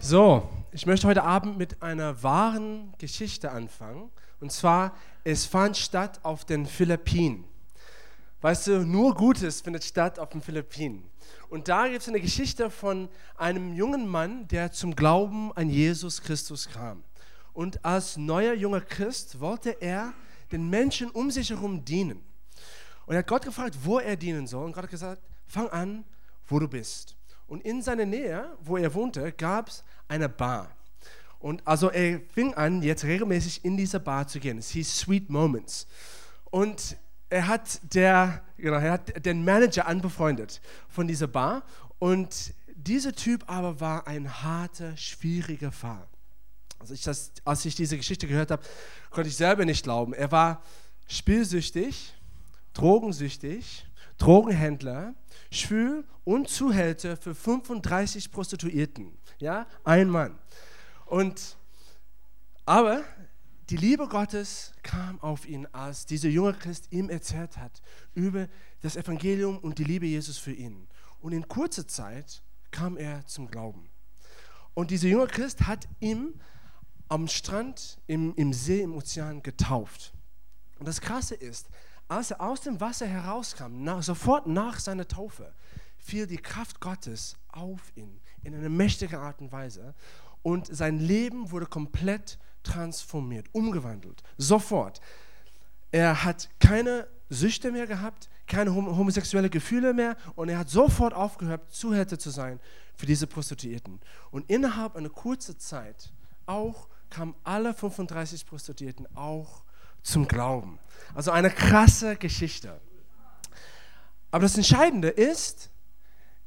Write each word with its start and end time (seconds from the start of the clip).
So, 0.00 0.48
ich 0.70 0.86
möchte 0.86 1.08
heute 1.08 1.24
Abend 1.24 1.58
mit 1.58 1.82
einer 1.82 2.22
wahren 2.22 2.94
Geschichte 2.98 3.50
anfangen. 3.50 4.10
Und 4.40 4.52
zwar, 4.52 4.94
es 5.24 5.44
fand 5.44 5.76
statt 5.76 6.20
auf 6.22 6.44
den 6.44 6.66
Philippinen. 6.66 7.44
Weißt 8.40 8.68
du, 8.68 8.86
nur 8.86 9.14
Gutes 9.14 9.60
findet 9.60 9.82
statt 9.82 10.20
auf 10.20 10.28
den 10.28 10.40
Philippinen. 10.40 11.10
Und 11.50 11.66
da 11.66 11.88
gibt 11.88 12.02
es 12.02 12.08
eine 12.08 12.20
Geschichte 12.20 12.70
von 12.70 13.08
einem 13.36 13.74
jungen 13.74 14.06
Mann, 14.06 14.46
der 14.46 14.70
zum 14.70 14.94
Glauben 14.94 15.52
an 15.54 15.68
Jesus 15.68 16.22
Christus 16.22 16.68
kam. 16.68 17.02
Und 17.52 17.84
als 17.84 18.16
neuer 18.16 18.54
junger 18.54 18.80
Christ 18.80 19.40
wollte 19.40 19.70
er 19.82 20.14
den 20.52 20.70
Menschen 20.70 21.10
um 21.10 21.32
sich 21.32 21.50
herum 21.50 21.84
dienen. 21.84 22.22
Und 23.06 23.14
er 23.14 23.18
hat 23.18 23.26
Gott 23.26 23.44
gefragt, 23.44 23.76
wo 23.82 23.98
er 23.98 24.14
dienen 24.14 24.46
soll. 24.46 24.64
Und 24.64 24.74
Gott 24.74 24.84
hat 24.84 24.90
gesagt, 24.90 25.22
fang 25.48 25.68
an, 25.70 26.04
wo 26.46 26.60
du 26.60 26.68
bist. 26.68 27.17
Und 27.48 27.64
in 27.64 27.82
seiner 27.82 28.04
Nähe, 28.04 28.56
wo 28.62 28.76
er 28.76 28.92
wohnte, 28.94 29.32
gab 29.32 29.68
es 29.68 29.82
eine 30.06 30.28
Bar. 30.28 30.70
Und 31.40 31.66
also 31.66 31.90
er 31.90 32.20
fing 32.32 32.54
an, 32.54 32.82
jetzt 32.82 33.04
regelmäßig 33.04 33.64
in 33.64 33.76
diese 33.76 33.98
Bar 33.98 34.28
zu 34.28 34.38
gehen. 34.38 34.58
Es 34.58 34.70
hieß 34.70 34.98
Sweet 34.98 35.30
Moments. 35.30 35.86
Und 36.50 36.96
er 37.30 37.48
hat, 37.48 37.80
der, 37.94 38.42
genau, 38.56 38.76
er 38.76 38.92
hat 38.92 39.24
den 39.24 39.44
Manager 39.44 39.86
anbefreundet 39.86 40.60
von 40.88 41.08
dieser 41.08 41.26
Bar. 41.26 41.62
Und 41.98 42.52
dieser 42.74 43.12
Typ 43.12 43.44
aber 43.46 43.80
war 43.80 44.06
ein 44.06 44.42
harter, 44.42 44.96
schwieriger 44.96 45.72
Fall. 45.72 46.06
Also 46.78 46.94
ich 46.94 47.02
das, 47.02 47.32
als 47.44 47.64
ich 47.64 47.74
diese 47.74 47.96
Geschichte 47.96 48.26
gehört 48.26 48.50
habe, 48.50 48.62
konnte 49.10 49.28
ich 49.28 49.36
selber 49.36 49.64
nicht 49.64 49.82
glauben. 49.82 50.12
Er 50.12 50.30
war 50.30 50.62
spielsüchtig, 51.08 52.14
drogensüchtig, 52.74 53.86
Drogenhändler, 54.18 55.14
schwül 55.50 56.04
und 56.24 56.48
Zuhälter 56.48 57.16
für 57.16 57.34
35 57.34 58.30
Prostituierten. 58.30 59.16
Ja, 59.38 59.66
ein 59.84 60.08
Mann. 60.08 60.38
Und, 61.06 61.56
aber 62.64 63.02
die 63.70 63.76
Liebe 63.76 64.08
Gottes 64.08 64.72
kam 64.82 65.20
auf 65.20 65.46
ihn, 65.46 65.66
als 65.72 66.06
dieser 66.06 66.28
junge 66.28 66.54
Christ 66.54 66.88
ihm 66.90 67.10
erzählt 67.10 67.56
hat 67.56 67.82
über 68.14 68.48
das 68.80 68.96
Evangelium 68.96 69.58
und 69.58 69.78
die 69.78 69.84
Liebe 69.84 70.06
Jesus 70.06 70.38
für 70.38 70.52
ihn. 70.52 70.88
Und 71.20 71.32
in 71.32 71.46
kurzer 71.48 71.86
Zeit 71.86 72.42
kam 72.70 72.96
er 72.96 73.26
zum 73.26 73.50
Glauben. 73.50 73.88
Und 74.74 74.90
dieser 74.90 75.08
junge 75.08 75.26
Christ 75.26 75.66
hat 75.66 75.88
ihm 76.00 76.34
am 77.08 77.26
Strand, 77.26 77.98
im, 78.06 78.34
im 78.36 78.52
See, 78.52 78.80
im 78.80 78.94
Ozean 78.94 79.42
getauft. 79.42 80.12
Und 80.78 80.86
das 80.86 81.00
Krasse 81.00 81.34
ist, 81.34 81.68
als 82.08 82.30
er 82.30 82.40
aus 82.40 82.62
dem 82.62 82.80
Wasser 82.80 83.06
herauskam, 83.06 83.82
nach, 83.84 84.02
sofort 84.02 84.46
nach 84.46 84.80
seiner 84.80 85.06
Taufe, 85.06 85.52
fiel 85.98 86.26
die 86.26 86.38
Kraft 86.38 86.80
Gottes 86.80 87.36
auf 87.48 87.92
ihn 87.94 88.20
in 88.42 88.54
einer 88.54 88.68
mächtigen 88.68 89.18
Art 89.18 89.40
und 89.40 89.52
Weise 89.52 89.94
und 90.42 90.66
sein 90.74 90.98
Leben 90.98 91.50
wurde 91.50 91.66
komplett 91.66 92.38
transformiert, 92.62 93.46
umgewandelt, 93.52 94.22
sofort. 94.36 95.00
Er 95.90 96.24
hat 96.24 96.48
keine 96.60 97.08
Süchte 97.30 97.70
mehr 97.72 97.86
gehabt, 97.86 98.30
keine 98.46 98.74
homosexuelle 98.74 99.50
Gefühle 99.50 99.92
mehr 99.92 100.16
und 100.34 100.48
er 100.48 100.58
hat 100.58 100.70
sofort 100.70 101.12
aufgehört, 101.12 101.70
Zuhälter 101.70 102.18
zu 102.18 102.30
sein 102.30 102.60
für 102.94 103.06
diese 103.06 103.26
Prostituierten. 103.26 104.00
Und 104.30 104.48
innerhalb 104.50 104.96
einer 104.96 105.10
kurzen 105.10 105.58
Zeit 105.58 106.10
auch 106.46 106.88
kamen 107.10 107.34
alle 107.44 107.74
35 107.74 108.46
Prostituierten 108.46 109.06
auch 109.14 109.62
zum 110.02 110.26
Glauben. 110.28 110.78
Also 111.14 111.30
eine 111.30 111.50
krasse 111.50 112.16
Geschichte. 112.16 112.80
Aber 114.30 114.42
das 114.42 114.56
Entscheidende 114.56 115.08
ist, 115.08 115.70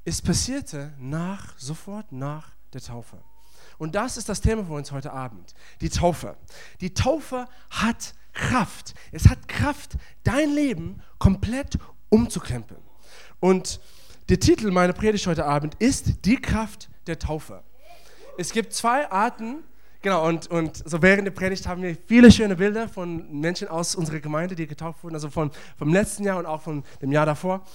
es 0.05 0.21
passierte 0.21 0.93
nach, 0.97 1.57
sofort 1.57 2.11
nach 2.11 2.51
der 2.73 2.81
Taufe. 2.81 3.17
Und 3.77 3.95
das 3.95 4.17
ist 4.17 4.29
das 4.29 4.41
Thema 4.41 4.65
für 4.65 4.73
uns 4.73 4.91
heute 4.91 5.11
Abend. 5.11 5.53
Die 5.81 5.89
Taufe. 5.89 6.37
Die 6.81 6.93
Taufe 6.93 7.47
hat 7.69 8.13
Kraft. 8.33 8.93
Es 9.11 9.27
hat 9.27 9.47
Kraft, 9.47 9.97
dein 10.23 10.51
Leben 10.51 11.01
komplett 11.17 11.77
umzukrempeln. 12.09 12.81
Und 13.39 13.79
der 14.29 14.39
Titel 14.39 14.71
meiner 14.71 14.93
Predigt 14.93 15.27
heute 15.27 15.45
Abend 15.45 15.75
ist 15.79 16.25
Die 16.25 16.37
Kraft 16.37 16.89
der 17.07 17.19
Taufe. 17.19 17.63
Es 18.37 18.53
gibt 18.53 18.73
zwei 18.73 19.11
Arten, 19.11 19.63
genau, 20.01 20.27
und, 20.27 20.47
und 20.47 20.89
so 20.89 21.01
während 21.01 21.25
der 21.25 21.31
Predigt 21.31 21.67
haben 21.67 21.81
wir 21.81 21.95
viele 22.07 22.31
schöne 22.31 22.55
Bilder 22.55 22.87
von 22.87 23.31
Menschen 23.39 23.67
aus 23.67 23.95
unserer 23.95 24.19
Gemeinde, 24.19 24.55
die 24.55 24.67
getauft 24.67 25.03
wurden, 25.03 25.15
also 25.15 25.29
von, 25.29 25.51
vom 25.77 25.93
letzten 25.93 26.23
Jahr 26.23 26.37
und 26.37 26.45
auch 26.45 26.61
von 26.61 26.83
dem 27.01 27.11
Jahr 27.11 27.25
davor. 27.25 27.65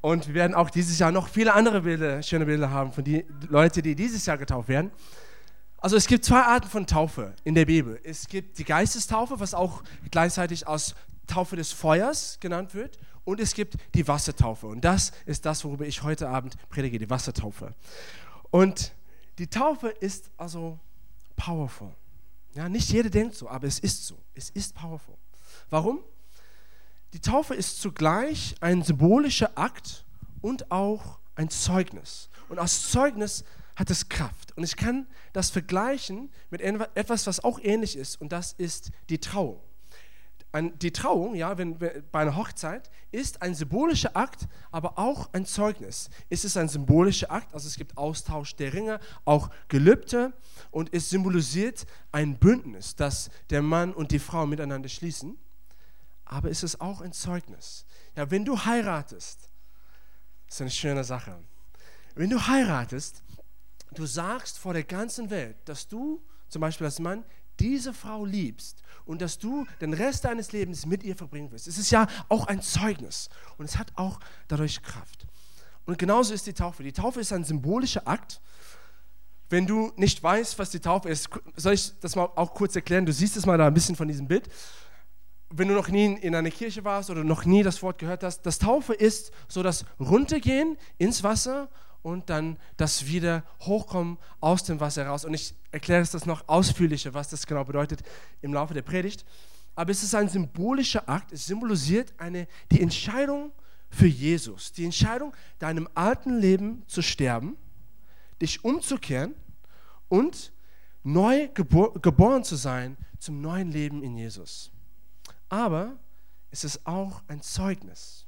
Und 0.00 0.28
wir 0.28 0.34
werden 0.34 0.54
auch 0.54 0.68
dieses 0.68 0.98
Jahr 0.98 1.12
noch 1.12 1.28
viele 1.28 1.54
andere 1.54 1.80
Bilder, 1.80 2.22
schöne 2.22 2.44
Bilder 2.44 2.70
haben 2.70 2.92
von 2.92 3.04
den 3.04 3.24
Leuten, 3.48 3.82
die 3.82 3.94
dieses 3.94 4.26
Jahr 4.26 4.36
getauft 4.36 4.68
werden. 4.68 4.90
Also 5.78 5.96
es 5.96 6.06
gibt 6.06 6.24
zwei 6.24 6.40
Arten 6.40 6.68
von 6.68 6.86
Taufe 6.86 7.34
in 7.44 7.54
der 7.54 7.66
Bibel. 7.66 8.00
Es 8.04 8.26
gibt 8.26 8.58
die 8.58 8.64
Geistestaufe, 8.64 9.40
was 9.40 9.54
auch 9.54 9.82
gleichzeitig 10.10 10.66
als 10.66 10.94
Taufe 11.26 11.56
des 11.56 11.72
Feuers 11.72 12.38
genannt 12.40 12.74
wird. 12.74 12.98
Und 13.24 13.40
es 13.40 13.54
gibt 13.54 13.76
die 13.94 14.06
Wassertaufe. 14.06 14.66
Und 14.66 14.84
das 14.84 15.12
ist 15.26 15.46
das, 15.46 15.64
worüber 15.64 15.86
ich 15.86 16.02
heute 16.02 16.28
Abend 16.28 16.56
predige, 16.68 16.98
die 16.98 17.08
Wassertaufe. 17.10 17.74
Und 18.50 18.92
die 19.38 19.48
Taufe 19.48 19.88
ist 19.88 20.30
also 20.36 20.78
powerful. 21.36 21.94
Ja, 22.54 22.68
nicht 22.68 22.90
jeder 22.90 23.10
denkt 23.10 23.34
so, 23.34 23.48
aber 23.48 23.66
es 23.66 23.78
ist 23.78 24.06
so. 24.06 24.16
Es 24.34 24.50
ist 24.50 24.74
powerful. 24.74 25.16
Warum? 25.70 26.00
Die 27.12 27.20
Taufe 27.20 27.54
ist 27.54 27.80
zugleich 27.80 28.54
ein 28.60 28.82
symbolischer 28.82 29.56
Akt 29.56 30.04
und 30.40 30.70
auch 30.70 31.18
ein 31.36 31.48
Zeugnis. 31.48 32.28
Und 32.48 32.58
als 32.58 32.90
Zeugnis 32.90 33.44
hat 33.76 33.90
es 33.90 34.08
Kraft. 34.08 34.56
Und 34.56 34.64
ich 34.64 34.76
kann 34.76 35.06
das 35.32 35.50
vergleichen 35.50 36.32
mit 36.50 36.60
etwas, 36.60 37.26
was 37.26 37.42
auch 37.42 37.58
ähnlich 37.60 37.96
ist, 37.96 38.20
und 38.20 38.30
das 38.30 38.52
ist 38.52 38.90
die 39.08 39.18
Trauung. 39.18 39.60
Die 40.54 40.92
Trauung, 40.92 41.34
ja, 41.34 41.58
wenn, 41.58 41.78
bei 41.78 42.20
einer 42.20 42.36
Hochzeit, 42.36 42.90
ist 43.10 43.42
ein 43.42 43.54
symbolischer 43.54 44.16
Akt, 44.16 44.46
aber 44.70 44.98
auch 44.98 45.32
ein 45.32 45.46
Zeugnis. 45.46 46.10
Es 46.30 46.44
ist 46.44 46.56
ein 46.56 46.68
symbolischer 46.68 47.30
Akt, 47.30 47.52
also 47.52 47.66
es 47.66 47.76
gibt 47.76 47.96
Austausch 47.96 48.54
der 48.56 48.72
Ringe, 48.72 49.00
auch 49.24 49.50
Gelübde, 49.68 50.32
und 50.70 50.94
es 50.94 51.10
symbolisiert 51.10 51.86
ein 52.12 52.38
Bündnis, 52.38 52.94
das 52.94 53.30
der 53.50 53.62
Mann 53.62 53.92
und 53.92 54.12
die 54.12 54.18
Frau 54.18 54.46
miteinander 54.46 54.88
schließen 54.88 55.38
aber 56.24 56.50
es 56.50 56.62
ist 56.62 56.80
auch 56.80 57.00
ein 57.00 57.12
Zeugnis. 57.12 57.84
Ja, 58.16 58.30
wenn 58.30 58.44
du 58.44 58.58
heiratest, 58.58 59.48
ist 60.48 60.60
eine 60.60 60.70
schöne 60.70 61.04
Sache. 61.04 61.38
Wenn 62.14 62.30
du 62.30 62.44
heiratest, 62.46 63.22
du 63.92 64.06
sagst 64.06 64.58
vor 64.58 64.72
der 64.72 64.84
ganzen 64.84 65.30
Welt, 65.30 65.56
dass 65.66 65.86
du 65.86 66.22
zum 66.48 66.60
Beispiel 66.60 66.86
als 66.86 66.98
Mann 66.98 67.24
diese 67.60 67.92
Frau 67.92 68.24
liebst 68.24 68.82
und 69.04 69.20
dass 69.22 69.38
du 69.38 69.66
den 69.80 69.92
Rest 69.92 70.24
deines 70.24 70.52
Lebens 70.52 70.86
mit 70.86 71.02
ihr 71.02 71.16
verbringen 71.16 71.50
wirst. 71.52 71.66
Es 71.66 71.78
ist 71.78 71.90
ja 71.90 72.06
auch 72.28 72.46
ein 72.46 72.62
Zeugnis 72.62 73.28
und 73.58 73.64
es 73.66 73.78
hat 73.78 73.92
auch 73.96 74.20
dadurch 74.48 74.82
Kraft. 74.82 75.26
Und 75.84 75.98
genauso 75.98 76.32
ist 76.32 76.46
die 76.46 76.54
Taufe. 76.54 76.82
Die 76.82 76.92
Taufe 76.92 77.20
ist 77.20 77.32
ein 77.32 77.44
symbolischer 77.44 78.08
Akt. 78.08 78.40
Wenn 79.50 79.66
du 79.66 79.92
nicht 79.96 80.22
weißt, 80.22 80.58
was 80.58 80.70
die 80.70 80.80
Taufe 80.80 81.10
ist, 81.10 81.28
soll 81.56 81.74
ich 81.74 81.92
das 82.00 82.16
mal 82.16 82.30
auch 82.34 82.54
kurz 82.54 82.74
erklären? 82.74 83.04
Du 83.04 83.12
siehst 83.12 83.36
es 83.36 83.44
mal 83.44 83.58
da 83.58 83.66
ein 83.66 83.74
bisschen 83.74 83.94
von 83.94 84.08
diesem 84.08 84.26
Bild 84.26 84.48
wenn 85.56 85.68
du 85.68 85.74
noch 85.74 85.88
nie 85.88 86.14
in 86.14 86.34
einer 86.34 86.50
Kirche 86.50 86.84
warst 86.84 87.10
oder 87.10 87.22
noch 87.22 87.44
nie 87.44 87.62
das 87.62 87.82
Wort 87.82 87.98
gehört 87.98 88.24
hast, 88.24 88.42
das 88.42 88.58
Taufe 88.58 88.92
ist 88.92 89.30
so 89.46 89.62
das 89.62 89.84
Runtergehen 90.00 90.76
ins 90.98 91.22
Wasser 91.22 91.68
und 92.04 92.30
dann 92.30 92.56
das 92.76 93.06
wieder 93.06 93.42
Hochkommen 93.62 94.18
aus 94.40 94.62
dem 94.62 94.78
Wasser 94.78 95.06
raus. 95.06 95.24
Und 95.24 95.34
ich 95.34 95.54
erkläre 95.72 96.06
das 96.06 96.26
noch 96.26 96.46
ausführlicher, 96.46 97.14
was 97.14 97.30
das 97.30 97.44
genau 97.44 97.64
bedeutet 97.64 98.04
im 98.42 98.54
Laufe 98.54 98.74
der 98.74 98.82
Predigt. 98.82 99.24
Aber 99.74 99.90
es 99.90 100.04
ist 100.04 100.14
ein 100.14 100.28
symbolischer 100.28 101.08
Akt, 101.08 101.32
es 101.32 101.46
symbolisiert 101.46 102.14
eine, 102.16 102.46
die 102.70 102.80
Entscheidung 102.80 103.50
für 103.90 104.06
Jesus, 104.06 104.70
die 104.70 104.84
Entscheidung, 104.84 105.34
deinem 105.58 105.88
alten 105.94 106.38
Leben 106.38 106.84
zu 106.86 107.02
sterben, 107.02 107.56
dich 108.40 108.64
umzukehren 108.64 109.34
und 110.08 110.52
neu 111.02 111.48
gebor 111.48 111.94
geboren 112.00 112.44
zu 112.44 112.54
sein 112.54 112.96
zum 113.18 113.40
neuen 113.40 113.72
Leben 113.72 114.04
in 114.04 114.16
Jesus 114.16 114.70
aber 115.54 115.96
es 116.50 116.64
ist 116.64 116.84
auch 116.84 117.22
ein 117.28 117.40
Zeugnis. 117.40 118.26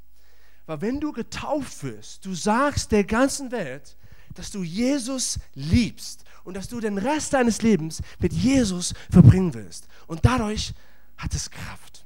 Weil 0.66 0.80
wenn 0.80 1.00
du 1.00 1.12
getauft 1.12 1.82
wirst, 1.84 2.24
du 2.26 2.34
sagst 2.34 2.92
der 2.92 3.04
ganzen 3.04 3.52
Welt, 3.52 3.96
dass 4.34 4.50
du 4.50 4.62
Jesus 4.62 5.38
liebst 5.54 6.24
und 6.44 6.54
dass 6.54 6.68
du 6.68 6.80
den 6.80 6.98
Rest 6.98 7.32
deines 7.32 7.62
Lebens 7.62 8.02
mit 8.18 8.32
Jesus 8.32 8.94
verbringen 9.10 9.54
willst. 9.54 9.88
Und 10.06 10.24
dadurch 10.24 10.74
hat 11.16 11.34
es 11.34 11.50
Kraft. 11.50 12.04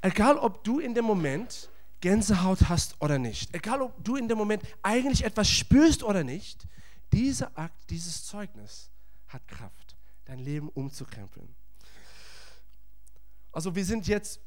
Egal, 0.00 0.36
ob 0.38 0.64
du 0.64 0.80
in 0.80 0.94
dem 0.94 1.04
Moment 1.04 1.68
Gänsehaut 2.00 2.68
hast 2.68 3.00
oder 3.00 3.18
nicht, 3.18 3.54
egal, 3.54 3.82
ob 3.82 4.04
du 4.04 4.16
in 4.16 4.28
dem 4.28 4.38
Moment 4.38 4.62
eigentlich 4.82 5.24
etwas 5.24 5.48
spürst 5.48 6.02
oder 6.02 6.24
nicht, 6.24 6.66
dieser 7.12 7.56
Akt, 7.56 7.90
dieses 7.90 8.24
Zeugnis 8.24 8.90
hat 9.28 9.46
Kraft, 9.46 9.96
dein 10.24 10.38
Leben 10.38 10.68
umzukrempeln. 10.70 11.54
Also 13.52 13.74
wir 13.74 13.84
sind 13.84 14.08
jetzt, 14.08 14.40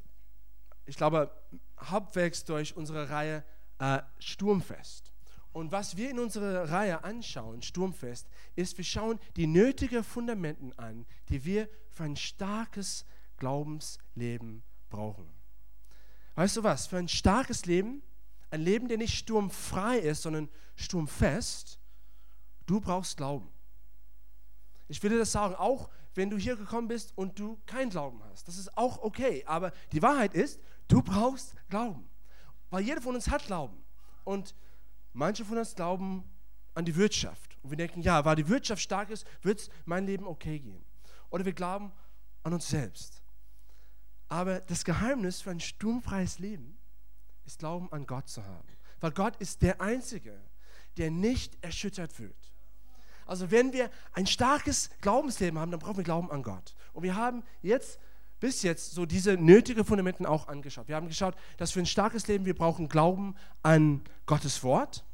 ich 0.84 0.96
glaube, 0.96 1.30
halbwegs 1.76 2.44
durch 2.44 2.76
unsere 2.76 3.10
Reihe 3.10 3.44
äh, 3.78 4.00
Sturmfest. 4.18 5.12
Und 5.52 5.72
was 5.72 5.96
wir 5.96 6.10
in 6.10 6.18
unserer 6.18 6.70
Reihe 6.70 7.02
anschauen, 7.02 7.62
Sturmfest, 7.62 8.28
ist, 8.56 8.76
wir 8.76 8.84
schauen 8.84 9.18
die 9.36 9.46
nötigen 9.46 10.04
Fundamenten 10.04 10.78
an, 10.78 11.06
die 11.30 11.44
wir 11.44 11.68
für 11.88 12.04
ein 12.04 12.16
starkes 12.16 13.06
Glaubensleben 13.38 14.62
brauchen. 14.90 15.26
Weißt 16.34 16.58
du 16.58 16.62
was? 16.62 16.86
Für 16.86 16.98
ein 16.98 17.08
starkes 17.08 17.64
Leben, 17.64 18.02
ein 18.50 18.60
Leben, 18.60 18.88
der 18.88 18.98
nicht 18.98 19.16
sturmfrei 19.16 19.98
ist, 19.98 20.22
sondern 20.22 20.50
sturmfest, 20.76 21.78
du 22.66 22.80
brauchst 22.80 23.16
Glauben. 23.16 23.48
Ich 24.88 25.02
will 25.02 25.10
dir 25.10 25.18
das 25.18 25.32
sagen, 25.32 25.54
auch 25.54 25.88
wenn 26.14 26.30
du 26.30 26.36
hier 26.36 26.56
gekommen 26.56 26.88
bist 26.88 27.16
und 27.16 27.38
du 27.38 27.58
keinen 27.66 27.90
Glauben 27.90 28.22
hast. 28.24 28.46
Das 28.48 28.58
ist 28.58 28.76
auch 28.76 29.02
okay. 29.02 29.42
Aber 29.46 29.72
die 29.92 30.02
Wahrheit 30.02 30.34
ist, 30.34 30.60
du 30.88 31.02
brauchst 31.02 31.54
Glauben. 31.68 32.08
Weil 32.70 32.82
jeder 32.82 33.00
von 33.00 33.14
uns 33.14 33.28
hat 33.28 33.46
Glauben. 33.46 33.82
Und 34.24 34.54
manche 35.12 35.44
von 35.44 35.58
uns 35.58 35.74
glauben 35.74 36.24
an 36.74 36.84
die 36.84 36.96
Wirtschaft. 36.96 37.56
Und 37.62 37.70
wir 37.70 37.76
denken, 37.76 38.02
ja, 38.02 38.24
weil 38.24 38.36
die 38.36 38.48
Wirtschaft 38.48 38.82
stark 38.82 39.10
ist, 39.10 39.26
wird 39.42 39.68
mein 39.84 40.06
Leben 40.06 40.26
okay 40.26 40.58
gehen. 40.58 40.84
Oder 41.30 41.44
wir 41.44 41.52
glauben 41.52 41.92
an 42.42 42.52
uns 42.52 42.68
selbst. 42.68 43.22
Aber 44.28 44.60
das 44.60 44.84
Geheimnis 44.84 45.40
für 45.40 45.50
ein 45.50 45.60
sturmfreies 45.60 46.38
Leben 46.38 46.76
ist 47.44 47.60
Glauben 47.60 47.90
an 47.92 48.06
Gott 48.06 48.28
zu 48.28 48.44
haben. 48.44 48.68
Weil 49.00 49.12
Gott 49.12 49.36
ist 49.36 49.62
der 49.62 49.80
Einzige, 49.80 50.40
der 50.96 51.10
nicht 51.10 51.56
erschüttert 51.62 52.18
wird. 52.18 52.52
Also 53.26 53.50
wenn 53.50 53.72
wir 53.72 53.90
ein 54.12 54.26
starkes 54.26 54.90
Glaubensleben 55.00 55.58
haben, 55.58 55.70
dann 55.70 55.80
brauchen 55.80 55.98
wir 55.98 56.04
Glauben 56.04 56.30
an 56.30 56.42
Gott. 56.42 56.74
Und 56.92 57.02
wir 57.02 57.16
haben 57.16 57.42
jetzt 57.62 57.98
bis 58.40 58.62
jetzt 58.62 58.92
so 58.92 59.06
diese 59.06 59.36
nötigen 59.36 59.84
Fundamenten 59.84 60.26
auch 60.26 60.48
angeschaut. 60.48 60.88
Wir 60.88 60.96
haben 60.96 61.08
geschaut, 61.08 61.34
dass 61.56 61.72
für 61.72 61.80
ein 61.80 61.86
starkes 61.86 62.26
Leben 62.26 62.44
wir 62.44 62.54
brauchen 62.54 62.88
Glauben 62.88 63.34
an 63.62 64.02
Gottes 64.26 64.62
Wort, 64.62 65.04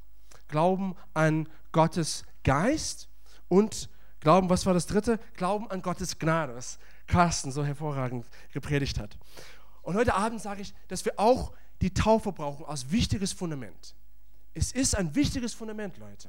Glauben 0.49 0.95
an 1.15 1.49
Gottes 1.73 2.25
Geist 2.45 3.09
und 3.49 3.89
Glauben, 4.21 4.49
was 4.51 4.67
war 4.67 4.75
das 4.75 4.87
dritte? 4.87 5.19
Glauben 5.35 5.69
an 5.71 5.83
Gottes 5.83 6.19
Gnade, 6.19 6.55
was 6.55 6.79
Carsten 7.07 7.51
so 7.51 7.65
hervorragend 7.65 8.27
gepredigt 8.53 8.99
hat. 8.99 9.19
Und 9.83 9.97
heute 9.97 10.15
Abend 10.15 10.41
sage 10.41 10.63
ich, 10.63 10.75
dass 10.89 11.05
wir 11.05 11.19
auch 11.19 11.53
die 11.81 11.93
Taufe 11.93 12.33
brauchen 12.33 12.65
als 12.65 12.91
wichtiges 12.93 13.33
Fundament. 13.33 13.97
Es 14.55 14.71
ist 14.71 14.97
ein 14.97 15.15
wichtiges 15.15 15.55
Fundament, 15.55 15.99
Leute. 15.99 16.29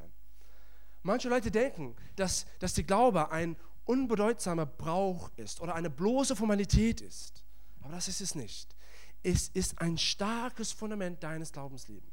Manche 1.03 1.29
Leute 1.29 1.51
denken, 1.51 1.95
dass, 2.15 2.47
dass 2.59 2.73
der 2.73 2.85
Glaube 2.85 3.31
ein 3.31 3.55
unbedeutsamer 3.85 4.65
Brauch 4.65 5.29
ist 5.35 5.61
oder 5.61 5.75
eine 5.75 5.89
bloße 5.89 6.35
Formalität 6.35 7.01
ist. 7.01 7.43
Aber 7.81 7.93
das 7.93 8.07
ist 8.07 8.21
es 8.21 8.35
nicht. 8.35 8.75
Es 9.23 9.49
ist 9.49 9.79
ein 9.79 9.97
starkes 9.97 10.71
Fundament 10.71 11.23
deines 11.23 11.51
Glaubenslebens. 11.51 12.11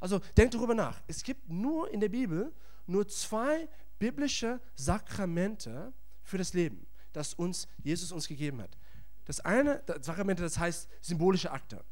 Also 0.00 0.20
denk 0.36 0.50
darüber 0.50 0.74
nach. 0.74 1.00
Es 1.06 1.22
gibt 1.22 1.48
nur 1.48 1.90
in 1.90 2.00
der 2.00 2.08
Bibel 2.08 2.52
nur 2.86 3.08
zwei 3.08 3.68
biblische 3.98 4.60
Sakramente 4.74 5.92
für 6.22 6.38
das 6.38 6.52
Leben, 6.52 6.86
das 7.12 7.34
uns 7.34 7.68
Jesus 7.82 8.12
uns 8.12 8.28
gegeben 8.28 8.60
hat. 8.60 8.76
Das 9.24 9.40
eine, 9.40 9.82
das 9.86 10.06
Sakramente, 10.06 10.42
das 10.42 10.58
heißt 10.58 10.88
symbolische 11.00 11.50
Akte. 11.50 11.84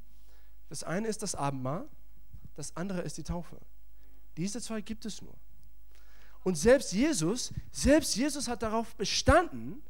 Das 0.68 0.82
eine 0.84 1.08
ist 1.08 1.22
das 1.22 1.34
Abendmahl, 1.34 1.88
das 2.54 2.76
andere 2.76 3.02
ist 3.02 3.18
die 3.18 3.22
Taufe. 3.22 3.58
Diese 4.36 4.60
zwei 4.60 4.80
gibt 4.80 5.04
es 5.04 5.22
nur. 5.22 5.34
Und 6.44 6.56
selbst 6.56 6.92
Jesus, 6.92 7.52
selbst 7.72 8.14
Jesus 8.14 8.46
hat 8.46 8.62
darauf 8.62 8.94
bestanden, 8.94 9.82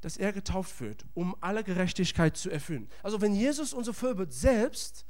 dass 0.00 0.16
er 0.16 0.32
getauft 0.32 0.80
wird, 0.80 1.04
um 1.14 1.36
alle 1.40 1.64
Gerechtigkeit 1.64 2.36
zu 2.36 2.50
erfüllen. 2.50 2.88
Also 3.02 3.20
wenn 3.20 3.34
Jesus, 3.34 3.74
unser 3.74 3.92
Vorbild, 3.92 4.32
selbst 4.32 5.04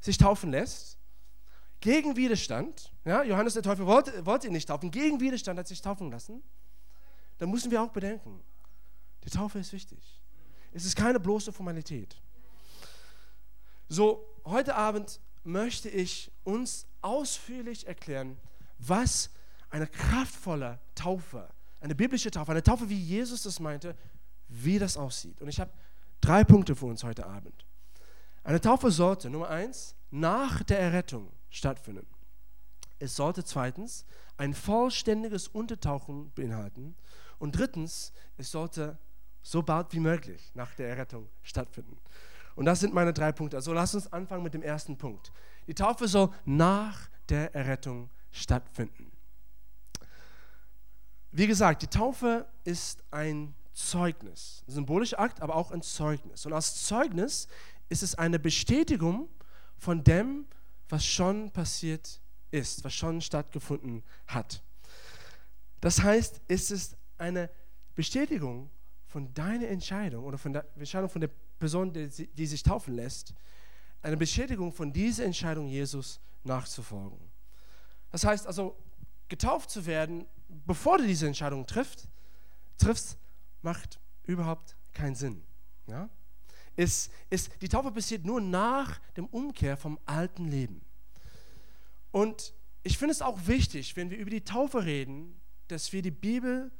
sich 0.00 0.16
taufen 0.16 0.52
lässt, 0.52 0.96
gegen 1.80 2.16
Widerstand, 2.16 2.92
ja, 3.04 3.22
Johannes 3.24 3.54
der 3.54 3.64
Täufer 3.64 3.84
wollte, 3.86 4.24
wollte 4.24 4.46
ihn 4.46 4.52
nicht 4.52 4.68
taufen, 4.68 4.90
gegen 4.90 5.20
Widerstand 5.20 5.58
hat 5.58 5.66
sich 5.66 5.82
taufen 5.82 6.10
lassen, 6.10 6.42
dann 7.38 7.50
müssen 7.50 7.70
wir 7.70 7.82
auch 7.82 7.90
bedenken, 7.90 8.40
die 9.24 9.30
Taufe 9.30 9.58
ist 9.58 9.72
wichtig. 9.72 10.20
Es 10.72 10.84
ist 10.84 10.96
keine 10.96 11.18
bloße 11.18 11.52
Formalität. 11.52 12.16
So, 13.88 14.24
heute 14.44 14.76
Abend 14.76 15.20
möchte 15.42 15.88
ich 15.88 16.30
uns 16.44 16.86
ausführlich 17.00 17.86
erklären, 17.86 18.36
was 18.78 19.30
eine 19.70 19.86
kraftvolle 19.86 20.78
Taufe, 20.94 21.48
eine 21.80 21.94
biblische 21.94 22.30
Taufe, 22.30 22.50
eine 22.50 22.62
Taufe, 22.62 22.88
wie 22.88 23.00
Jesus 23.00 23.42
das 23.42 23.60
meinte, 23.60 23.96
wie 24.48 24.78
das 24.78 24.96
aussieht. 24.96 25.40
Und 25.40 25.48
ich 25.48 25.60
habe 25.60 25.70
drei 26.20 26.44
Punkte 26.44 26.74
für 26.74 26.86
uns 26.86 27.04
heute 27.04 27.26
Abend. 27.26 27.66
Eine 28.44 28.60
Taufe 28.60 28.90
sollte, 28.90 29.28
Nummer 29.28 29.50
eins, 29.50 29.94
nach 30.10 30.62
der 30.62 30.80
Errettung 30.80 31.30
stattfinden. 31.50 32.06
Es 32.98 33.14
sollte 33.14 33.44
zweitens 33.44 34.06
ein 34.36 34.54
vollständiges 34.54 35.48
Untertauchen 35.48 36.32
beinhalten. 36.34 36.96
Und 37.38 37.52
drittens, 37.52 38.12
es 38.36 38.50
sollte 38.50 38.98
so 39.42 39.62
bald 39.62 39.92
wie 39.92 40.00
möglich 40.00 40.50
nach 40.54 40.74
der 40.74 40.88
Errettung 40.88 41.28
stattfinden. 41.42 41.98
Und 42.56 42.64
das 42.64 42.80
sind 42.80 42.92
meine 42.92 43.12
drei 43.12 43.32
Punkte. 43.32 43.56
Also 43.56 43.72
lass 43.72 43.94
uns 43.94 44.12
anfangen 44.12 44.42
mit 44.42 44.54
dem 44.54 44.62
ersten 44.62 44.96
Punkt. 44.96 45.32
Die 45.66 45.74
Taufe 45.74 46.08
soll 46.08 46.30
nach 46.44 47.08
der 47.28 47.54
Errettung 47.54 48.10
stattfinden. 48.32 49.12
Wie 51.30 51.46
gesagt, 51.46 51.82
die 51.82 51.88
Taufe 51.88 52.46
ist 52.64 53.04
ein 53.10 53.54
Zeugnis, 53.74 54.64
ein 54.66 54.72
symbolischer 54.72 55.20
Akt, 55.20 55.40
aber 55.40 55.54
auch 55.54 55.70
ein 55.70 55.82
Zeugnis. 55.82 56.46
Und 56.46 56.52
als 56.52 56.84
Zeugnis 56.86 57.48
ist 57.88 58.02
es 58.02 58.14
eine 58.14 58.38
Bestätigung 58.38 59.28
von 59.76 60.02
dem, 60.02 60.46
was 60.88 61.04
schon 61.04 61.50
passiert 61.50 62.20
ist, 62.50 62.82
was 62.82 62.94
schon 62.94 63.20
stattgefunden 63.20 64.02
hat. 64.26 64.62
Das 65.80 66.02
heißt, 66.02 66.40
es 66.48 66.70
ist 66.70 66.96
eine 67.18 67.50
Bestätigung 67.94 68.70
von 69.06 69.32
deiner 69.34 69.68
Entscheidung 69.68 70.24
oder 70.24 70.38
von 70.38 70.52
der 70.52 70.66
Entscheidung 70.76 71.08
von 71.08 71.20
der 71.20 71.30
Person, 71.58 71.92
die, 71.92 72.46
sich 72.46 72.62
taufen 72.62 72.94
lässt, 72.94 73.34
eine 74.02 74.16
Bestätigung 74.16 74.72
von 74.72 74.92
dieser 74.92 75.24
Entscheidung, 75.24 75.66
Jesus 75.66 76.20
nachzufolgen. 76.44 77.18
Das 78.10 78.24
heißt 78.24 78.46
also, 78.46 78.76
getauft 79.28 79.70
zu 79.70 79.86
werden 79.86 80.26
bevor 80.48 80.98
du 80.98 81.06
diese 81.06 81.26
Entscheidung 81.26 81.66
triffst, 81.66 82.08
triffst, 82.78 83.18
macht 83.62 84.00
überhaupt 84.24 84.76
keinen 84.92 85.14
Sinn. 85.14 85.42
Ja? 85.86 86.08
Ist, 86.76 87.10
ist, 87.30 87.50
die 87.60 87.68
Taufe 87.68 87.90
passiert 87.90 88.24
nur 88.24 88.40
nach 88.40 88.98
dem 89.16 89.26
Umkehr 89.26 89.76
vom 89.76 89.98
alten 90.06 90.46
Leben. 90.46 90.80
Und 92.10 92.54
ich 92.82 92.96
finde 92.96 93.12
es 93.12 93.22
auch 93.22 93.46
wichtig, 93.46 93.96
wenn 93.96 94.10
wir 94.10 94.18
über 94.18 94.30
die 94.30 94.44
Taufe 94.44 94.84
reden, 94.84 95.40
dass 95.68 95.92
wir 95.92 96.02
die 96.02 96.10
Bibel 96.10 96.70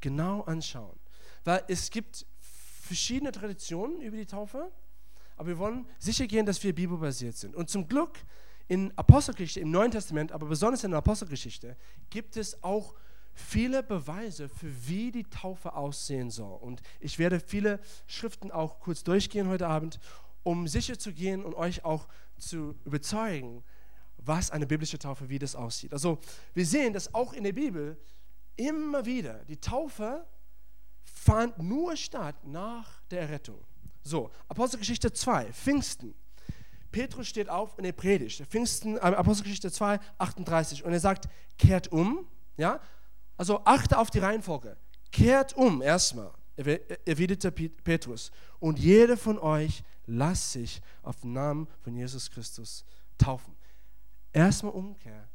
genau 0.00 0.42
anschauen. 0.42 0.98
Weil 1.44 1.64
es 1.68 1.90
gibt 1.90 2.26
verschiedene 2.82 3.32
Traditionen 3.32 4.00
über 4.00 4.16
die 4.16 4.26
Taufe, 4.26 4.72
aber 5.36 5.48
wir 5.48 5.58
wollen 5.58 5.86
sicher 5.98 6.26
gehen, 6.26 6.46
dass 6.46 6.62
wir 6.62 6.74
bibelbasiert 6.74 7.36
sind. 7.36 7.54
Und 7.54 7.68
zum 7.68 7.86
Glück 7.86 8.18
in 8.66 8.96
Apostelgeschichte, 8.96 9.60
im 9.60 9.70
Neuen 9.70 9.90
Testament, 9.90 10.32
aber 10.32 10.46
besonders 10.46 10.84
in 10.84 10.90
der 10.90 10.98
Apostelgeschichte, 10.98 11.76
gibt 12.10 12.36
es 12.36 12.62
auch 12.62 12.94
viele 13.38 13.82
Beweise 13.82 14.48
für 14.48 14.88
wie 14.88 15.12
die 15.12 15.24
Taufe 15.24 15.74
aussehen 15.74 16.30
soll. 16.30 16.58
Und 16.58 16.82
ich 17.00 17.18
werde 17.18 17.40
viele 17.40 17.80
Schriften 18.06 18.50
auch 18.50 18.80
kurz 18.80 19.04
durchgehen 19.04 19.48
heute 19.48 19.68
Abend, 19.68 20.00
um 20.42 20.66
sicher 20.66 20.98
zu 20.98 21.12
gehen 21.12 21.44
und 21.44 21.54
euch 21.54 21.84
auch 21.84 22.08
zu 22.38 22.74
überzeugen, 22.84 23.62
was 24.16 24.50
eine 24.50 24.66
biblische 24.66 24.98
Taufe, 24.98 25.28
wie 25.28 25.38
das 25.38 25.54
aussieht. 25.54 25.92
Also 25.92 26.18
wir 26.54 26.66
sehen, 26.66 26.92
dass 26.92 27.14
auch 27.14 27.32
in 27.32 27.44
der 27.44 27.52
Bibel 27.52 27.96
immer 28.56 29.06
wieder 29.06 29.44
die 29.44 29.56
Taufe 29.56 30.26
fand 31.02 31.58
nur 31.58 31.96
statt 31.96 32.36
nach 32.44 33.00
der 33.10 33.22
Errettung. 33.22 33.64
So, 34.02 34.30
Apostelgeschichte 34.48 35.12
2, 35.12 35.52
Pfingsten. 35.52 36.14
Petrus 36.90 37.28
steht 37.28 37.48
auf 37.48 37.76
und 37.76 37.84
er 37.84 37.92
predigt. 37.92 38.44
Pfingsten, 38.46 38.96
äh, 38.96 39.00
Apostelgeschichte 39.00 39.70
2, 39.70 40.00
38. 40.18 40.84
Und 40.84 40.92
er 40.92 41.00
sagt, 41.00 41.28
kehrt 41.58 41.88
um, 41.88 42.26
ja, 42.56 42.80
also 43.38 43.64
achte 43.64 43.96
auf 43.96 44.10
die 44.10 44.18
Reihenfolge. 44.18 44.76
Kehrt 45.10 45.54
um 45.56 45.80
erstmal, 45.80 46.32
erwiderte 46.56 47.50
Petrus. 47.50 48.30
Und 48.58 48.78
jeder 48.78 49.16
von 49.16 49.38
euch 49.38 49.82
lasst 50.06 50.52
sich 50.52 50.82
auf 51.02 51.20
den 51.20 51.32
Namen 51.32 51.68
von 51.80 51.96
Jesus 51.96 52.30
Christus 52.30 52.84
taufen. 53.16 53.56
Erstmal 54.32 54.72
Umkehr, 54.72 55.28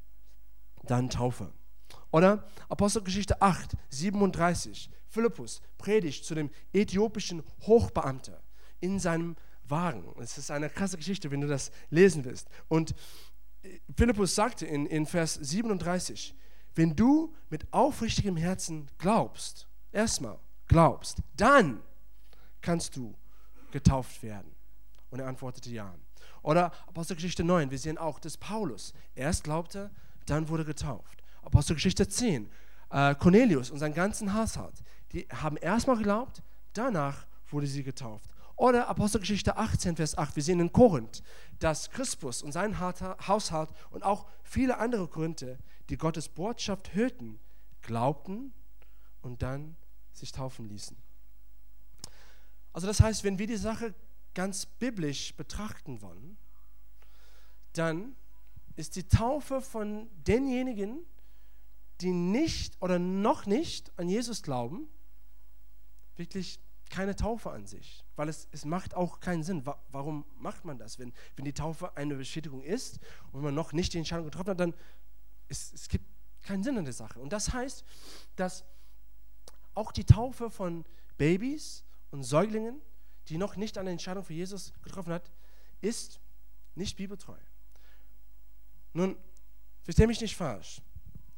dann 0.83 1.09
Taufe. 1.09 1.51
Oder 2.11 2.47
Apostelgeschichte 2.69 3.41
8, 3.41 3.71
37. 3.89 4.89
Philippus 5.07 5.61
predigt 5.77 6.25
zu 6.25 6.35
dem 6.35 6.49
äthiopischen 6.73 7.43
Hochbeamter 7.61 8.41
in 8.81 8.99
seinem 8.99 9.35
Wagen. 9.63 10.03
Es 10.19 10.37
ist 10.37 10.51
eine 10.51 10.69
krasse 10.69 10.97
Geschichte, 10.97 11.31
wenn 11.31 11.41
du 11.41 11.47
das 11.47 11.71
lesen 11.89 12.25
willst. 12.25 12.49
Und 12.67 12.93
Philippus 13.95 14.35
sagte 14.35 14.65
in, 14.65 14.85
in 14.85 15.05
Vers 15.05 15.35
37, 15.35 16.35
wenn 16.75 16.95
du 16.95 17.33
mit 17.49 17.71
aufrichtigem 17.71 18.37
Herzen 18.37 18.87
glaubst, 18.97 19.67
erstmal 19.91 20.39
glaubst, 20.67 21.19
dann 21.37 21.81
kannst 22.61 22.95
du 22.95 23.15
getauft 23.71 24.23
werden. 24.23 24.51
Und 25.09 25.19
er 25.19 25.27
antwortete 25.27 25.69
ja. 25.69 25.93
Oder 26.41 26.71
Apostelgeschichte 26.87 27.43
9, 27.43 27.71
wir 27.71 27.77
sehen 27.77 27.97
auch, 27.97 28.19
dass 28.19 28.37
Paulus 28.37 28.93
erst 29.15 29.43
glaubte, 29.43 29.91
dann 30.25 30.49
wurde 30.49 30.65
getauft. 30.65 31.23
Apostelgeschichte 31.43 32.07
10, 32.07 32.49
äh, 32.89 33.15
Cornelius 33.15 33.69
und 33.69 33.79
sein 33.79 33.93
ganzen 33.93 34.33
Haushalt, 34.33 34.83
die 35.11 35.27
haben 35.29 35.57
erstmal 35.57 35.97
geglaubt, 35.97 36.41
danach 36.73 37.25
wurde 37.49 37.67
sie 37.67 37.83
getauft. 37.83 38.29
Oder 38.55 38.87
Apostelgeschichte 38.87 39.57
18, 39.57 39.95
Vers 39.95 40.17
8. 40.17 40.35
Wir 40.35 40.43
sehen 40.43 40.59
in 40.59 40.71
Korinth, 40.71 41.23
dass 41.59 41.89
Christus 41.89 42.43
und 42.43 42.51
sein 42.51 42.79
Haushalt 42.79 43.69
und 43.89 44.03
auch 44.03 44.25
viele 44.43 44.77
andere 44.77 45.07
Korinther, 45.07 45.57
die 45.89 45.97
Gottes 45.97 46.29
Botschaft 46.29 46.93
hörten, 46.93 47.39
glaubten 47.81 48.53
und 49.21 49.41
dann 49.41 49.75
sich 50.11 50.31
taufen 50.31 50.67
ließen. 50.67 50.97
Also 52.71 52.87
das 52.87 53.01
heißt, 53.01 53.23
wenn 53.23 53.39
wir 53.39 53.47
die 53.47 53.57
Sache 53.57 53.93
ganz 54.33 54.65
biblisch 54.65 55.35
betrachten 55.35 56.01
wollen, 56.01 56.37
dann 57.73 58.15
ist 58.75 58.95
die 58.95 59.07
Taufe 59.07 59.61
von 59.61 60.09
denjenigen, 60.23 61.05
die 62.01 62.11
nicht 62.11 62.81
oder 62.81 62.97
noch 62.99 63.45
nicht 63.45 63.91
an 63.97 64.09
Jesus 64.09 64.41
glauben, 64.41 64.87
wirklich 66.15 66.59
keine 66.89 67.15
Taufe 67.15 67.51
an 67.51 67.65
sich, 67.65 68.05
weil 68.15 68.29
es, 68.29 68.47
es 68.51 68.65
macht 68.65 68.93
auch 68.93 69.19
keinen 69.19 69.43
Sinn. 69.43 69.63
Warum 69.89 70.25
macht 70.37 70.65
man 70.65 70.77
das? 70.77 70.99
Wenn, 70.99 71.11
wenn 71.35 71.45
die 71.45 71.53
Taufe 71.53 71.95
eine 71.97 72.15
Bestätigung 72.15 72.61
ist 72.61 72.99
und 73.31 73.41
man 73.41 73.55
noch 73.55 73.73
nicht 73.73 73.93
die 73.93 73.97
Entscheidung 73.97 74.25
getroffen 74.25 74.51
hat, 74.51 74.59
dann 74.59 74.75
es, 75.47 75.73
es 75.73 75.89
gibt 75.89 76.05
keinen 76.43 76.63
Sinn 76.63 76.77
in 76.77 76.85
der 76.85 76.93
Sache. 76.93 77.19
Und 77.19 77.31
das 77.31 77.53
heißt, 77.53 77.83
dass 78.35 78.63
auch 79.73 79.91
die 79.91 80.05
Taufe 80.05 80.49
von 80.49 80.85
Babys 81.17 81.83
und 82.11 82.23
Säuglingen, 82.23 82.81
die 83.29 83.37
noch 83.37 83.55
nicht 83.55 83.77
eine 83.77 83.89
Entscheidung 83.89 84.23
für 84.23 84.33
Jesus 84.33 84.73
getroffen 84.83 85.13
hat, 85.13 85.31
ist 85.81 86.19
nicht 86.75 86.97
bibeltreu. 86.97 87.37
Nun, 88.93 89.17
verstehe 89.83 90.07
mich 90.07 90.21
nicht 90.21 90.35
falsch. 90.35 90.81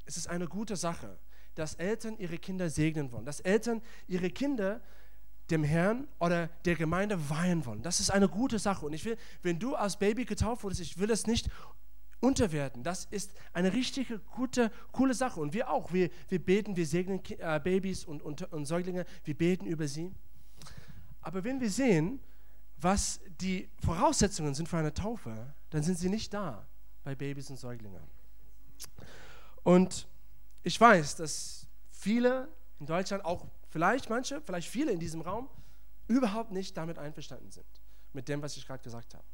Es 0.06 0.18
ist 0.18 0.28
eine 0.28 0.48
gute 0.48 0.76
Sache, 0.76 1.18
dass 1.56 1.76
Eltern 1.76 2.18
ihre 2.18 2.38
Kinder 2.38 2.70
segnen 2.70 3.12
wollen, 3.12 3.26
dass 3.26 3.40
Eltern 3.40 3.82
ihre 4.08 4.30
Kinder 4.30 4.82
dem 5.50 5.64
Herrn 5.64 6.08
oder 6.20 6.48
der 6.66 6.76
Gemeinde 6.76 7.30
weihen 7.30 7.66
wollen. 7.66 7.84
Das 7.84 8.00
ist 8.00 8.10
eine 8.10 8.28
gute 8.28 8.60
Sache. 8.60 8.86
Und 8.86 8.94
ich 8.94 9.06
will, 9.06 9.18
wenn 9.44 9.60
du 9.60 9.76
als 9.76 9.98
Baby 9.98 10.26
getauft 10.26 10.64
wurdest, 10.64 10.82
ich 10.82 10.98
will 10.98 11.12
es 11.12 11.28
nicht 11.28 11.50
unterwerten. 12.20 12.84
Das 12.84 13.06
ist 13.06 13.32
eine 13.54 13.74
richtige, 13.74 14.20
gute, 14.20 14.72
coole 14.92 15.14
Sache. 15.14 15.40
Und 15.40 15.54
wir 15.54 15.70
auch. 15.70 15.94
Wir, 15.94 16.10
wir 16.30 16.44
beten, 16.44 16.76
wir 16.76 16.86
segnen 16.86 17.22
äh, 17.40 17.60
Babys 17.60 18.06
und, 18.06 18.22
und, 18.22 18.52
und 18.52 18.66
Säuglinge, 18.66 19.06
wir 19.24 19.38
beten 19.38 19.66
über 19.66 19.88
sie. 19.88 20.12
Aber 21.22 21.44
wenn 21.44 21.60
wir 21.60 21.70
sehen, 21.70 22.20
was 22.78 23.20
die 23.42 23.70
Voraussetzungen 23.84 24.54
sind 24.54 24.68
für 24.68 24.78
eine 24.78 24.94
Taufe, 24.94 25.54
dann 25.70 25.84
sind 25.84 25.98
sie 25.98 26.10
nicht 26.10 26.34
da 26.34 26.68
bei 27.04 27.16
Babys 27.16 27.50
und 27.50 27.58
Säuglingen. 27.58 28.04
Und 29.64 30.08
ich 30.64 30.80
weiß, 30.80 31.16
dass 31.16 31.68
viele 31.92 32.48
in 32.80 32.86
Deutschland 32.86 33.26
auch 33.26 33.46
vielleicht 33.70 34.10
manche, 34.10 34.42
vielleicht 34.42 34.70
viele 34.70 34.92
in 34.92 35.00
diesem 35.00 35.22
Raum 35.22 35.50
überhaupt 36.08 36.52
nicht 36.52 36.78
damit 36.78 36.98
einverstanden 36.98 37.52
sind, 37.52 37.66
mit 38.14 38.28
dem, 38.28 38.42
was 38.42 38.58
ich 38.58 38.68
gerade 38.68 38.84
gesagt 38.84 39.14
habe. 39.14 39.26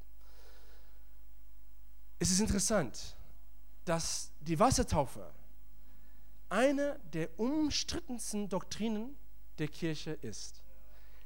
Es 2.22 2.30
ist 2.30 2.40
interessant, 2.40 3.16
dass 3.84 4.32
die 4.42 4.60
Wassertaufe 4.60 5.34
eine 6.50 7.00
der 7.12 7.40
umstrittensten 7.40 8.48
Doktrinen 8.48 9.18
der 9.58 9.68
Kirche 9.68 10.12
ist. 10.12 10.62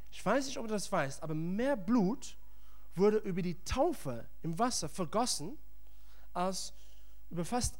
Ich 0.10 0.26
weiß 0.26 0.46
nicht, 0.46 0.58
ob 0.58 0.70
du 0.70 0.74
das 0.74 0.90
weißt, 0.90 1.22
aber 1.22 1.36
mehr 1.36 1.76
Blut 1.76 2.38
wurde 2.96 3.18
über 3.18 3.42
die 3.42 3.62
Taufe 3.66 4.26
im 4.42 4.58
Wasser 4.58 4.88
vergossen 4.88 5.58
als 6.32 6.74
über 7.30 7.44
fast 7.44 7.78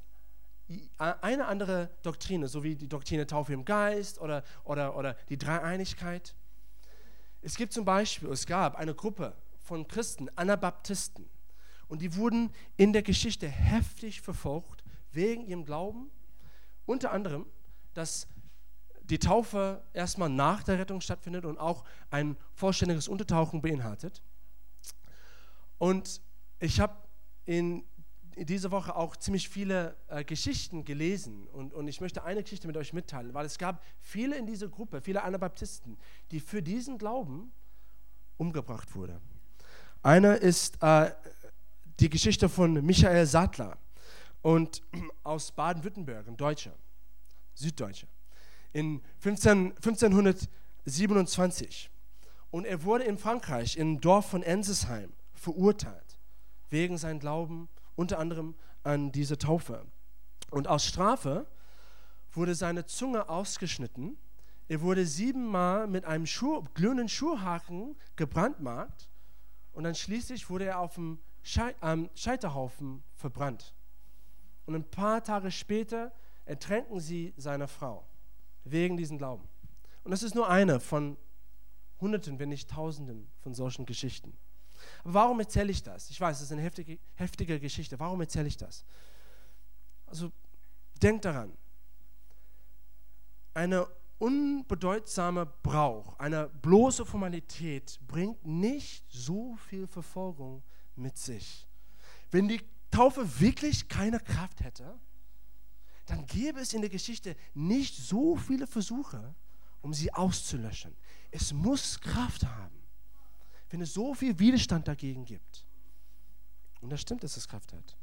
eine 0.98 1.46
andere 1.46 1.92
Doktrine, 2.02 2.50
so 2.50 2.64
wie 2.64 2.76
die 2.76 2.90
Doktrine 2.90 3.26
Taufe 3.26 3.54
im 3.54 3.64
Geist 3.64 4.20
oder, 4.20 4.44
oder, 4.66 4.98
oder 4.98 5.14
die 5.30 5.38
Dreieinigkeit. 5.38 6.36
Es 7.42 7.56
gibt 7.56 7.72
zum 7.72 7.86
Beispiel, 7.86 8.28
es 8.28 8.46
gab 8.46 8.76
eine 8.76 8.94
Gruppe 8.94 9.38
von 9.60 9.88
Christen, 9.88 10.30
Anabaptisten, 10.36 11.30
und 11.88 12.02
die 12.02 12.16
wurden 12.16 12.52
in 12.78 12.94
der 12.94 13.04
Geschichte 13.04 13.48
heftig 13.48 14.22
verfolgt 14.22 14.84
wegen 15.12 15.46
ihrem 15.46 15.66
Glauben. 15.66 16.10
Unter 16.86 17.12
anderem, 17.12 17.46
dass 17.94 18.28
die 19.04 19.20
Taufe 19.20 19.84
erstmal 19.94 20.30
nach 20.30 20.64
der 20.64 20.80
Rettung 20.80 21.02
stattfindet 21.02 21.46
und 21.46 21.58
auch 21.58 21.84
ein 22.10 22.38
vollständiges 22.54 23.08
Untertauchen 23.08 23.62
beinhaltet. 23.62 24.24
Und 25.78 26.22
ich 26.60 26.80
habe 26.80 26.96
in 27.46 27.84
diese 28.36 28.72
Woche 28.72 28.96
auch 28.96 29.16
ziemlich 29.16 29.48
viele 29.48 29.96
äh, 30.08 30.24
Geschichten 30.24 30.84
gelesen 30.84 31.48
und, 31.48 31.74
und 31.74 31.88
ich 31.88 32.02
möchte 32.02 32.24
eine 32.24 32.44
Geschichte 32.44 32.68
mit 32.68 32.76
euch 32.76 32.92
mitteilen, 32.92 33.34
weil 33.34 33.46
es 33.46 33.58
gab 33.58 33.84
viele 34.02 34.38
in 34.38 34.46
dieser 34.46 34.68
Gruppe, 34.68 35.02
viele 35.02 35.24
Anabaptisten, 35.24 35.98
die 36.32 36.40
für 36.40 36.62
diesen 36.62 36.98
Glauben 36.98 37.54
umgebracht 38.38 38.94
wurden. 38.96 39.20
Einer 40.04 40.38
ist 40.38 40.78
äh, 40.82 41.12
die 42.00 42.10
Geschichte 42.10 42.50
von 42.50 42.74
Michael 42.86 43.26
Sattler 43.26 43.78
und 44.42 44.82
aus 45.24 45.52
Baden-Württemberg, 45.52 46.28
ein 46.28 46.38
Deutscher, 46.38 46.74
Süddeutscher, 47.54 48.08
in 48.74 49.02
15, 49.20 49.76
1527. 49.78 51.90
Und 52.52 52.66
er 52.66 52.84
wurde 52.84 53.06
in 53.06 53.18
Frankreich, 53.18 53.78
im 53.78 54.02
Dorf 54.02 54.30
von 54.30 54.44
Ensesheim, 54.44 55.14
verurteilt, 55.34 56.20
wegen 56.70 56.98
seinem 56.98 57.20
Glauben 57.20 57.70
unter 57.96 58.20
anderem 58.20 58.56
an 58.84 59.12
diese 59.12 59.38
Taufe. 59.38 59.86
Und 60.52 60.68
aus 60.68 60.86
Strafe 60.86 61.48
wurde 62.32 62.56
seine 62.56 62.86
Zunge 62.86 63.30
ausgeschnitten. 63.30 64.18
Er 64.68 64.82
wurde 64.82 65.06
siebenmal 65.06 65.88
mit 65.88 66.06
einem 66.06 66.26
Schuh, 66.26 66.64
glühenden 66.74 67.10
Schuhhaken 67.10 67.96
gebrandmarkt 68.16 69.10
und 69.74 69.84
dann 69.84 69.96
schließlich 69.96 70.50
wurde 70.50 70.66
er 70.66 70.80
auf 70.80 70.96
dem 70.96 71.20
Scheiterhaufen 71.46 73.04
verbrannt. 73.14 73.74
Und 74.66 74.74
ein 74.74 74.90
paar 74.90 75.24
Tage 75.24 75.52
später 75.52 76.12
ertränken 76.46 77.00
sie 77.00 77.34
seine 77.38 77.68
Frau 77.68 78.04
wegen 78.64 78.98
diesem 78.98 79.20
Glauben. 79.20 79.48
Und 80.04 80.12
das 80.12 80.24
ist 80.24 80.34
nur 80.34 80.50
eine 80.50 80.80
von 80.80 81.18
Hunderten, 82.02 82.40
wenn 82.40 82.50
nicht 82.50 82.70
Tausenden 82.70 83.28
von 83.42 83.54
solchen 83.54 83.86
Geschichten. 83.86 84.36
Warum 85.04 85.40
erzähle 85.40 85.72
ich 85.72 85.84
das? 85.84 86.10
Ich 86.10 86.20
weiß, 86.20 86.38
es 86.38 86.44
ist 86.44 86.52
eine 86.52 86.64
heftige, 86.64 87.00
heftige 87.14 87.60
Geschichte. 87.60 88.00
Warum 88.00 88.22
erzähle 88.22 88.48
ich 88.48 88.58
das? 88.58 88.84
Also 90.08 90.32
denkt 91.02 91.26
daran, 91.26 91.56
eine 93.54 93.88
unbedeutsame 94.18 95.46
Brauch, 95.46 96.18
eine 96.20 96.50
bloße 96.50 97.06
Formalität 97.06 98.00
bringt 98.08 98.46
nicht 98.46 99.06
so 99.12 99.56
viel 99.56 99.88
Verfolgung 99.88 100.64
mit 100.96 101.18
sich. 101.18 101.68
Wenn 102.32 102.48
die 102.48 102.62
Taufe 102.92 103.40
wirklich 103.40 103.88
keine 103.88 104.20
Kraft 104.20 104.62
hätte, 104.62 105.00
dann 106.06 106.26
gäbe 106.28 106.60
es 106.60 106.74
in 106.74 106.82
der 106.82 106.90
Geschichte 106.90 107.36
nicht 107.54 107.96
so 107.96 108.36
viele 108.36 108.68
Versuche, 108.68 109.34
um 109.82 109.94
sie 109.94 110.14
auszulöschen. 110.14 110.96
Es 111.32 111.52
muss 111.52 112.00
Kraft 112.00 112.46
haben 112.46 112.76
wenn 113.76 113.82
es 113.82 113.94
so 113.94 114.14
viel 114.14 114.40
Widerstand 114.40 114.88
dagegen 114.88 115.26
gibt. 115.26 115.66
Und 116.80 116.90
das 116.90 117.02
stimmt, 117.02 117.24
dass 117.24 117.36
es 117.36 117.46
Kraft 117.46 117.74
hat. 117.74 117.98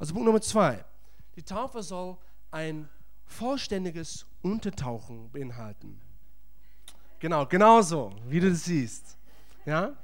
Also 0.00 0.12
Punkt 0.12 0.26
Nummer 0.26 0.40
zwei. 0.40 0.84
Die 1.36 1.44
Taufe 1.44 1.80
soll 1.82 2.16
ein 2.50 2.88
vollständiges 3.24 4.26
Untertauchen 4.42 5.30
beinhalten. 5.30 6.00
Genau, 7.20 7.46
genauso, 7.46 8.12
wie 8.26 8.40
du 8.40 8.50
das 8.50 8.64
siehst. 8.64 9.16
Ja? 9.64 9.96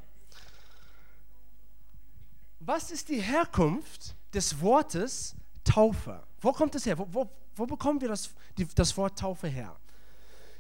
Was 2.61 2.91
ist 2.91 3.09
die 3.09 3.21
Herkunft 3.21 4.15
des 4.33 4.61
Wortes 4.61 5.37
Taufe? 5.65 6.23
Wo 6.41 6.53
kommt 6.53 6.75
es 6.75 6.87
her? 6.87 6.99
Wo, 6.99 7.07
wo, 7.11 7.31
wo 7.55 7.67
bekommen 7.67 8.01
wir 8.01 8.09
das, 8.09 8.31
die, 8.57 8.67
das 8.67 8.97
Wort 8.97 9.19
Taufe 9.19 9.49
her? 9.49 9.77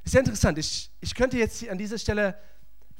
Ist 0.05 0.12
sehr 0.12 0.21
interessant. 0.21 0.59
Ich, 0.59 0.91
ich 1.00 1.15
könnte 1.15 1.38
jetzt 1.38 1.69
an 1.69 1.79
dieser 1.79 1.99
Stelle 1.99 2.38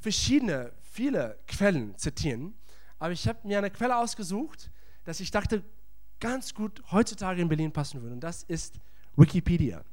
verschiedene 0.00 0.73
viele 0.93 1.38
Quellen 1.47 1.97
zitieren, 1.99 2.55
aber 2.99 3.12
ich 3.12 3.29
habe 3.29 3.47
mir 3.47 3.59
eine 3.59 3.71
Quelle 3.71 3.97
ausgesucht, 3.97 4.71
dass 5.05 5.21
ich 5.21 5.31
dachte, 5.31 5.62
ganz 6.19 6.55
gut 6.55 6.83
heutzutage 6.91 7.43
in 7.43 7.49
Berlin 7.49 7.73
passen 7.73 8.00
würde. 8.03 8.15
Und 8.15 8.21
das 8.21 8.43
ist 8.45 8.81
Wikipedia. 9.17 9.85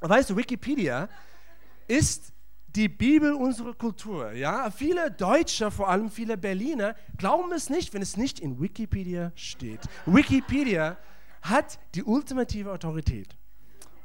Und 0.00 0.10
weißt 0.10 0.30
du, 0.30 0.36
Wikipedia 0.36 1.08
ist 1.86 2.33
die 2.76 2.88
Bibel 2.88 3.32
unserer 3.32 3.74
Kultur. 3.74 4.32
Ja? 4.32 4.70
Viele 4.70 5.10
Deutsche, 5.10 5.70
vor 5.70 5.88
allem 5.88 6.10
viele 6.10 6.36
Berliner, 6.36 6.94
glauben 7.16 7.52
es 7.52 7.70
nicht, 7.70 7.94
wenn 7.94 8.02
es 8.02 8.16
nicht 8.16 8.40
in 8.40 8.60
Wikipedia 8.60 9.32
steht. 9.34 9.80
Wikipedia 10.06 10.96
hat 11.42 11.78
die 11.94 12.02
ultimative 12.02 12.72
Autorität. 12.72 13.36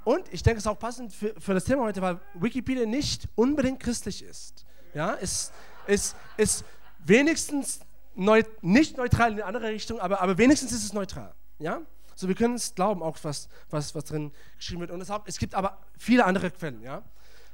Und 0.03 0.31
ich 0.31 0.43
denke, 0.43 0.57
es 0.57 0.63
ist 0.63 0.67
auch 0.67 0.79
passend 0.79 1.13
für, 1.13 1.33
für 1.39 1.53
das 1.53 1.65
Thema 1.65 1.83
heute, 1.83 2.01
weil 2.01 2.19
Wikipedia 2.33 2.85
nicht 2.85 3.27
unbedingt 3.35 3.79
christlich 3.79 4.23
ist. 4.23 4.65
Ja, 4.93 5.17
es, 5.19 5.51
ist, 5.87 6.15
ist 6.37 6.65
wenigstens 7.05 7.81
neu, 8.15 8.43
nicht 8.61 8.97
neutral 8.97 9.31
in 9.31 9.35
eine 9.35 9.45
andere 9.45 9.69
Richtung, 9.69 9.99
aber, 9.99 10.21
aber 10.21 10.37
wenigstens 10.37 10.71
ist 10.71 10.83
es 10.83 10.93
neutral. 10.93 11.33
Ja? 11.59 11.81
So, 12.15 12.27
wir 12.27 12.35
können 12.35 12.55
es 12.55 12.75
glauben, 12.75 13.01
auch 13.01 13.17
was, 13.23 13.49
was, 13.69 13.95
was 13.95 14.05
drin 14.05 14.31
geschrieben 14.57 14.81
wird. 14.81 14.91
Und 14.91 15.01
es, 15.01 15.09
es 15.25 15.37
gibt 15.37 15.55
aber 15.55 15.79
viele 15.97 16.25
andere 16.25 16.51
Quellen, 16.51 16.81
ja. 16.81 17.03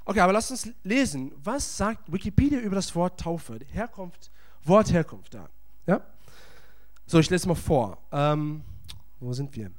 Okay, 0.08 0.20
aber 0.20 0.34
lasst 0.34 0.52
uns 0.52 0.70
lesen. 0.84 1.32
Was 1.44 1.78
sagt 1.78 2.12
Wikipedia 2.12 2.60
über 2.60 2.76
das 2.76 2.96
Wort 2.96 3.20
Taufe? 3.20 3.60
Herkunft, 3.72 4.32
Wort 4.64 4.94
da. 5.32 5.50
Ja? 5.88 6.06
So, 7.08 7.18
ich 7.20 7.30
lese 7.30 7.48
mal 7.48 7.56
vor. 7.56 7.98
Ähm, 8.12 8.64
wo 9.20 9.34
sind 9.34 9.56
wir? 9.56 9.72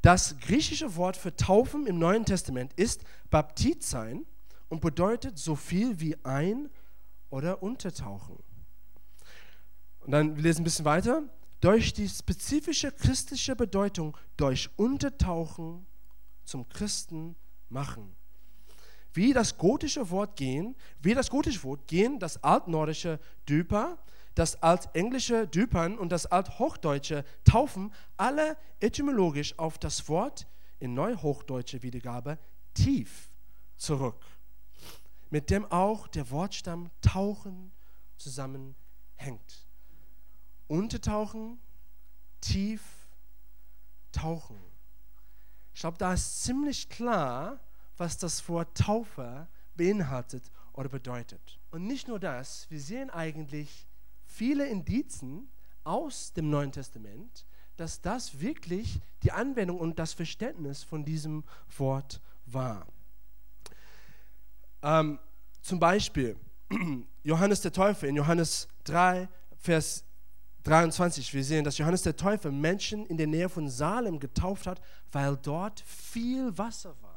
Das 0.00 0.38
griechische 0.38 0.96
Wort 0.96 1.18
für 1.18 1.36
Taufen 1.36 1.86
im 1.86 1.98
Neuen 1.98 2.24
Testament 2.24 2.72
ist 2.74 3.02
Baptizein 3.30 4.24
und 4.68 4.80
bedeutet 4.80 5.38
so 5.38 5.54
viel 5.54 6.00
wie 6.00 6.16
ein- 6.24 6.70
oder 7.28 7.62
untertauchen. 7.62 8.38
Und 10.00 10.12
dann 10.12 10.36
wir 10.36 10.42
lesen 10.42 10.62
ein 10.62 10.64
bisschen 10.64 10.86
weiter. 10.86 11.22
Durch 11.60 11.92
die 11.92 12.08
spezifische 12.08 12.90
christliche 12.92 13.54
Bedeutung 13.54 14.16
durch 14.36 14.70
Untertauchen 14.76 15.86
zum 16.44 16.68
Christen 16.68 17.36
machen. 17.68 18.17
Wie 19.18 19.32
das 19.32 19.58
gotische 19.58 20.10
Wort 20.10 20.36
gehen, 20.36 20.76
wie 21.00 21.12
das 21.12 21.28
gotische 21.28 21.64
Wort 21.64 21.88
gehen, 21.88 22.20
das 22.20 22.40
altnordische 22.44 23.18
Düper, 23.48 23.98
das 24.36 24.62
altenglische 24.62 25.48
Düpern 25.48 25.98
und 25.98 26.12
das 26.12 26.26
althochdeutsche 26.26 27.24
Taufen 27.42 27.92
alle 28.16 28.56
etymologisch 28.78 29.58
auf 29.58 29.76
das 29.76 30.08
Wort 30.08 30.46
in 30.78 30.94
neuhochdeutsche 30.94 31.82
Wiedergabe 31.82 32.38
tief 32.74 33.32
zurück, 33.76 34.24
mit 35.30 35.50
dem 35.50 35.66
auch 35.66 36.06
der 36.06 36.30
Wortstamm 36.30 36.88
tauchen 37.00 37.72
zusammenhängt. 38.18 39.66
Untertauchen, 40.68 41.58
tief 42.40 42.84
tauchen. 44.12 44.60
Ich 45.74 45.80
glaube, 45.80 45.98
da 45.98 46.12
ist 46.12 46.44
ziemlich 46.44 46.88
klar, 46.88 47.58
was 47.98 48.16
das 48.16 48.48
Wort 48.48 48.76
Taufe 48.76 49.48
beinhaltet 49.76 50.50
oder 50.72 50.88
bedeutet. 50.88 51.58
Und 51.70 51.86
nicht 51.86 52.08
nur 52.08 52.18
das, 52.18 52.66
wir 52.70 52.80
sehen 52.80 53.10
eigentlich 53.10 53.86
viele 54.24 54.66
Indizen 54.66 55.48
aus 55.84 56.32
dem 56.32 56.50
Neuen 56.50 56.72
Testament, 56.72 57.44
dass 57.76 58.00
das 58.00 58.40
wirklich 58.40 59.00
die 59.22 59.32
Anwendung 59.32 59.78
und 59.78 59.98
das 59.98 60.12
Verständnis 60.12 60.82
von 60.82 61.04
diesem 61.04 61.44
Wort 61.76 62.20
war. 62.46 62.86
Ähm, 64.82 65.18
zum 65.62 65.78
Beispiel 65.78 66.36
Johannes 67.22 67.60
der 67.60 67.72
Täufer 67.72 68.06
in 68.06 68.16
Johannes 68.16 68.68
3, 68.84 69.28
Vers 69.56 70.04
23. 70.64 71.32
Wir 71.34 71.44
sehen, 71.44 71.64
dass 71.64 71.78
Johannes 71.78 72.02
der 72.02 72.16
Täufer 72.16 72.50
Menschen 72.50 73.06
in 73.06 73.16
der 73.16 73.26
Nähe 73.26 73.48
von 73.48 73.68
Salem 73.68 74.18
getauft 74.18 74.66
hat, 74.66 74.80
weil 75.10 75.36
dort 75.36 75.80
viel 75.80 76.56
Wasser 76.56 76.94
war. 77.00 77.07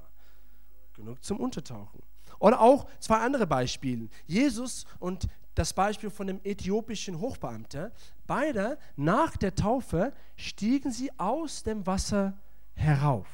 Genug 0.93 1.23
zum 1.23 1.39
Untertauchen. 1.39 2.01
Oder 2.39 2.59
auch 2.59 2.87
zwei 2.99 3.17
andere 3.17 3.45
Beispiele. 3.45 4.09
Jesus 4.25 4.85
und 4.99 5.27
das 5.55 5.73
Beispiel 5.73 6.09
von 6.09 6.27
dem 6.27 6.39
äthiopischen 6.43 7.19
Hochbeamten. 7.19 7.91
Beide 8.25 8.77
nach 8.95 9.35
der 9.37 9.53
Taufe 9.53 10.13
stiegen 10.35 10.91
sie 10.91 11.11
aus 11.19 11.63
dem 11.63 11.85
Wasser 11.85 12.37
herauf. 12.73 13.27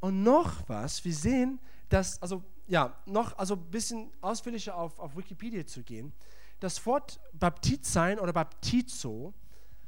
Und 0.00 0.22
noch 0.22 0.68
was, 0.68 1.04
wir 1.04 1.14
sehen, 1.14 1.60
dass, 1.88 2.20
also 2.22 2.42
ja, 2.66 2.96
noch 3.04 3.36
also 3.36 3.54
ein 3.54 3.70
bisschen 3.70 4.12
ausführlicher 4.20 4.76
auf, 4.76 4.98
auf 4.98 5.16
Wikipedia 5.16 5.66
zu 5.66 5.82
gehen. 5.82 6.12
Das 6.60 6.84
Wort 6.86 7.20
Baptizein 7.32 8.18
oder 8.18 8.32
Baptizo 8.32 9.34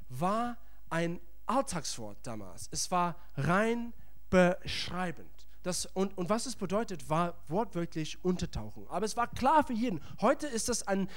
war 0.09 0.57
ein 0.91 1.21
Alltagswort 1.47 2.19
damals. 2.23 2.69
Es 2.73 2.91
war 2.91 3.17
rein 3.37 3.93
beschreibend. 4.31 5.42
Das, 5.63 5.87
und, 5.87 6.17
und 6.19 6.29
was 6.29 6.47
es 6.47 6.57
bedeutet, 6.57 7.09
war 7.09 7.35
wortwörtlich 7.47 8.25
Untertauchen. 8.25 8.85
Aber 8.89 9.07
es 9.07 9.17
war 9.17 9.29
klar 9.29 9.65
für 9.65 9.73
jeden. 9.73 10.01
Heute 10.21 10.49
ist 10.49 10.69
das 10.69 10.87
ein, 10.89 11.09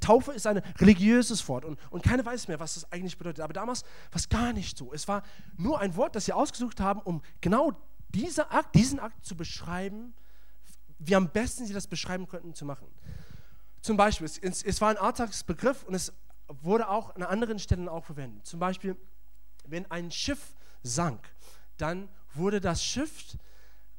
Taufe 0.00 0.32
ist 0.32 0.46
ein 0.46 0.58
religiöses 0.78 1.48
Wort 1.48 1.64
und, 1.64 1.78
und 1.90 2.02
keiner 2.02 2.24
weiß 2.24 2.48
mehr, 2.48 2.60
was 2.60 2.74
das 2.74 2.92
eigentlich 2.92 3.16
bedeutet. 3.16 3.40
Aber 3.42 3.54
damals 3.54 3.82
war 3.82 4.16
es 4.16 4.28
gar 4.28 4.52
nicht 4.52 4.76
so. 4.76 4.92
Es 4.92 5.08
war 5.08 5.22
nur 5.56 5.80
ein 5.80 5.96
Wort, 5.96 6.14
das 6.16 6.26
sie 6.26 6.34
ausgesucht 6.34 6.80
haben, 6.80 7.00
um 7.00 7.22
genau 7.40 7.72
diese 8.10 8.50
Akt, 8.50 8.74
diesen 8.74 9.00
Akt 9.00 9.24
zu 9.24 9.36
beschreiben, 9.36 10.14
wie 10.98 11.16
am 11.16 11.30
besten 11.30 11.66
sie 11.66 11.72
das 11.72 11.86
beschreiben 11.86 12.28
könnten 12.28 12.54
zu 12.54 12.66
machen. 12.66 12.86
Zum 13.80 13.96
Beispiel, 13.96 14.26
es, 14.26 14.62
es 14.62 14.80
war 14.80 14.90
ein 14.90 14.98
Alltagsbegriff 14.98 15.84
und 15.84 15.94
es 15.94 16.12
wurde 16.48 16.88
auch 16.88 17.14
an 17.14 17.22
anderen 17.22 17.58
Stellen 17.58 17.88
auch 17.88 18.04
verwendet. 18.04 18.46
Zum 18.46 18.60
Beispiel, 18.60 18.96
wenn 19.66 19.90
ein 19.90 20.10
Schiff 20.10 20.54
sank, 20.82 21.34
dann 21.78 22.08
wurde 22.34 22.60
das 22.60 22.84
Schiff 22.84 23.36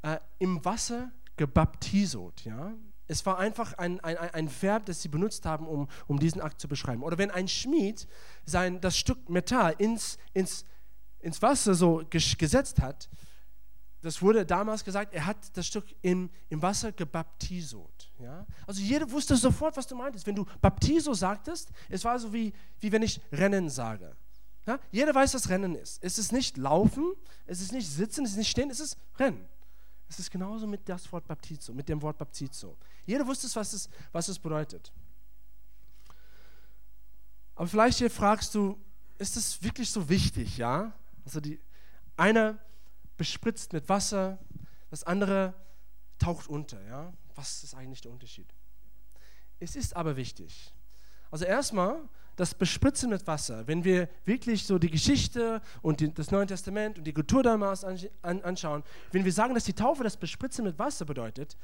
äh, 0.06 0.20
im 0.38 0.64
Wasser 0.64 1.12
gebaptisot. 1.36 2.46
Ja? 2.46 2.74
Es 3.08 3.26
war 3.26 3.40
einfach 3.40 3.74
ein, 3.74 4.00
ein, 4.02 4.18
ein 4.18 4.62
Verb, 4.62 4.86
das 4.86 5.02
sie 5.02 5.10
benutzt 5.10 5.46
haben, 5.46 5.68
um, 5.68 5.88
um 6.08 6.20
diesen 6.20 6.42
Akt 6.42 6.62
zu 6.62 6.68
beschreiben. 6.68 7.04
Oder 7.04 7.18
wenn 7.18 7.32
ein 7.32 7.48
Schmied 7.48 8.08
sein, 8.46 8.80
das 8.82 8.98
Stück 8.98 9.30
Metall 9.30 9.76
ins, 9.80 10.18
ins, 10.34 10.66
ins 11.20 11.42
Wasser 11.42 11.74
so 11.74 12.04
gesetzt 12.10 12.82
hat, 12.82 13.10
das 14.02 14.22
wurde 14.22 14.46
damals 14.46 14.84
gesagt, 14.84 15.16
er 15.16 15.26
hat 15.26 15.58
das 15.58 15.66
Stück 15.66 15.86
im, 16.04 16.30
im 16.50 16.62
Wasser 16.62 16.92
gebaptisot. 16.92 18.12
Ja? 18.20 18.46
Also 18.68 18.82
jeder 18.82 19.10
wusste 19.10 19.36
sofort, 19.36 19.76
was 19.76 19.88
du 19.88 19.96
meintest. 19.96 20.28
Wenn 20.28 20.36
du 20.36 20.46
Baptiso 20.62 21.16
sagtest, 21.16 21.72
es 21.90 22.06
war 22.06 22.20
so 22.20 22.32
wie, 22.32 22.54
wie 22.80 22.92
wenn 22.92 23.02
ich 23.02 23.20
Rennen 23.32 23.72
sage. 23.72 24.16
Ja? 24.68 24.80
Jeder 24.92 25.16
weiß, 25.16 25.34
was 25.34 25.50
Rennen 25.50 25.74
ist. 25.74 26.04
Es 26.04 26.20
ist 26.20 26.32
nicht 26.32 26.58
Laufen, 26.58 27.14
es 27.48 27.62
ist 27.62 27.72
nicht 27.72 27.88
Sitzen, 27.90 28.24
es 28.26 28.32
ist 28.32 28.38
nicht 28.38 28.52
Stehen, 28.52 28.70
es 28.70 28.80
ist 28.80 28.98
Rennen. 29.18 29.48
Es 30.08 30.20
ist 30.20 30.30
genauso 30.32 30.68
mit, 30.68 30.88
das 30.88 31.12
Wort 31.12 31.28
Baptizo, 31.28 31.74
mit 31.74 31.90
dem 31.90 32.02
Wort 32.02 32.18
Baptizo. 32.18 32.78
Jeder 33.06 33.26
wusste, 33.26 33.54
was 33.56 33.74
es, 33.74 33.90
was 34.12 34.28
es 34.28 34.40
bedeutet. 34.40 34.92
Aber 37.56 37.68
vielleicht 37.68 37.98
hier 37.98 38.12
fragst 38.12 38.54
du, 38.54 38.78
ist 39.18 39.36
das 39.36 39.64
wirklich 39.64 39.90
so 39.90 40.10
wichtig, 40.10 40.58
ja? 40.58 40.94
Also 41.24 41.40
die 41.40 41.60
eine 42.18 42.60
bespritzt 43.18 43.74
mit 43.74 43.88
Wasser, 43.90 44.38
das 44.90 45.04
andere 45.04 45.54
taucht 46.20 46.48
unter, 46.48 46.82
ja? 46.86 47.14
Was 47.36 47.64
ist 47.64 47.74
eigentlich 47.76 48.02
der 48.02 48.12
Unterschied? 48.12 48.54
Es 49.60 49.76
ist 49.76 49.96
aber 49.96 50.16
wichtig. 50.16 50.74
Also 51.32 51.46
erstmal 51.46 52.08
das 52.36 52.54
Bespritzen 52.54 53.10
mit 53.10 53.26
Wasser, 53.28 53.66
wenn 53.68 53.84
wir 53.84 54.10
wirklich 54.26 54.66
so 54.66 54.78
die 54.78 54.90
Geschichte 54.90 55.62
und 55.82 56.00
die, 56.00 56.14
das 56.14 56.32
Neue 56.32 56.46
Testament 56.48 56.98
und 56.98 57.06
die 57.06 57.14
Kultur 57.14 57.44
damals 57.44 57.84
an, 57.84 57.98
an, 58.22 58.42
anschauen, 58.42 58.84
wenn 59.12 59.24
wir 59.24 59.32
sagen, 59.32 59.54
dass 59.54 59.64
die 59.64 59.74
Taufe 59.74 60.04
das 60.04 60.18
Bespritzen 60.18 60.66
mit 60.66 60.78
Wasser 60.78 61.06
bedeutet, 61.06 61.58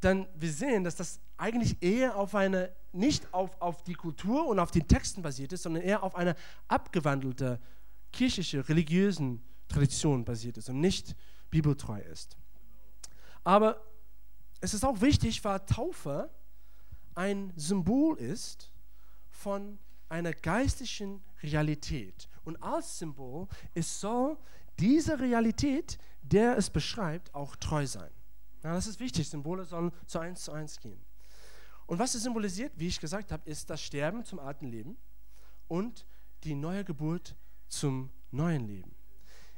dann 0.00 0.26
wir 0.34 0.50
sehen, 0.50 0.84
dass 0.84 0.96
das 0.96 1.20
eigentlich 1.36 1.82
eher 1.82 2.16
auf 2.16 2.34
eine, 2.34 2.70
nicht 2.92 3.32
auf, 3.34 3.60
auf 3.60 3.82
die 3.82 3.94
Kultur 3.94 4.46
und 4.46 4.58
auf 4.58 4.70
den 4.70 4.86
Texten 4.86 5.22
basiert 5.22 5.52
ist, 5.52 5.62
sondern 5.62 5.82
eher 5.82 6.02
auf 6.02 6.14
eine 6.14 6.36
abgewandelte 6.68 7.60
kirchliche, 8.12 8.68
religiösen 8.68 9.42
Tradition 9.68 10.24
basiert 10.24 10.56
ist 10.56 10.68
und 10.68 10.80
nicht 10.80 11.14
bibeltreu 11.50 12.00
ist. 12.00 12.36
Aber 13.44 13.84
es 14.60 14.74
ist 14.74 14.84
auch 14.84 15.00
wichtig, 15.00 15.44
weil 15.44 15.60
Taufe 15.60 16.30
ein 17.14 17.52
Symbol 17.56 18.16
ist 18.18 18.69
von 19.40 19.78
einer 20.08 20.32
geistlichen 20.32 21.22
Realität. 21.42 22.28
Und 22.44 22.62
als 22.62 22.98
Symbol, 22.98 23.48
es 23.74 24.00
soll 24.00 24.36
diese 24.78 25.18
Realität, 25.18 25.98
der 26.22 26.58
es 26.58 26.68
beschreibt, 26.68 27.34
auch 27.34 27.56
treu 27.56 27.86
sein. 27.86 28.10
Ja, 28.62 28.74
das 28.74 28.86
ist 28.86 29.00
wichtig. 29.00 29.28
Symbole 29.28 29.64
sollen 29.64 29.92
zu 30.06 30.18
eins 30.18 30.44
zu 30.44 30.52
eins 30.52 30.78
gehen. 30.78 31.00
Und 31.86 31.98
was 31.98 32.14
es 32.14 32.22
symbolisiert, 32.22 32.72
wie 32.76 32.88
ich 32.88 33.00
gesagt 33.00 33.32
habe, 33.32 33.48
ist 33.48 33.70
das 33.70 33.80
Sterben 33.82 34.24
zum 34.24 34.38
alten 34.38 34.66
Leben 34.66 34.96
und 35.68 36.04
die 36.44 36.54
neue 36.54 36.84
Geburt 36.84 37.34
zum 37.68 38.10
neuen 38.30 38.66
Leben. 38.66 38.94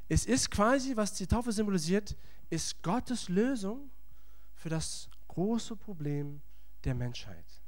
Es 0.09 0.27
ist 0.27 0.51
quasi, 0.51 0.97
was 0.97 1.14
die 1.14 1.27
Taufe 1.27 1.53
symbolisiert, 1.53 2.16
ist 2.51 2.83
Gottes 2.83 3.29
Lösung 3.29 3.90
für 4.55 4.68
das 4.68 5.09
große 5.29 5.75
Problem 5.75 6.40
der 6.85 6.95
Menschheit. 6.95 7.62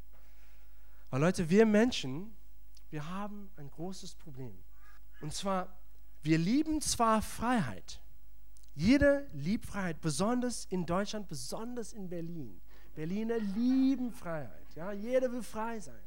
Weil 1.14 1.20
Leute, 1.20 1.48
wir 1.48 1.64
Menschen, 1.64 2.35
wir 2.90 3.09
haben 3.09 3.48
ein 3.55 3.70
großes 3.70 4.16
Problem. 4.16 4.59
Und 5.20 5.33
zwar, 5.33 5.72
wir 6.24 6.38
lieben 6.38 6.81
zwar 6.81 7.22
Freiheit. 7.22 8.03
Jeder 8.74 9.24
liebt 9.33 9.64
Freiheit, 9.64 10.00
besonders 10.00 10.64
in 10.64 10.85
Deutschland, 10.87 11.29
besonders 11.29 11.92
in 11.92 12.09
Berlin. 12.09 12.61
Berliner 12.96 13.38
lieben 13.38 14.11
Freiheit. 14.11 14.66
Ja, 14.74 14.90
jeder 14.90 15.31
will 15.31 15.44
frei 15.44 15.79
sein. 15.79 16.03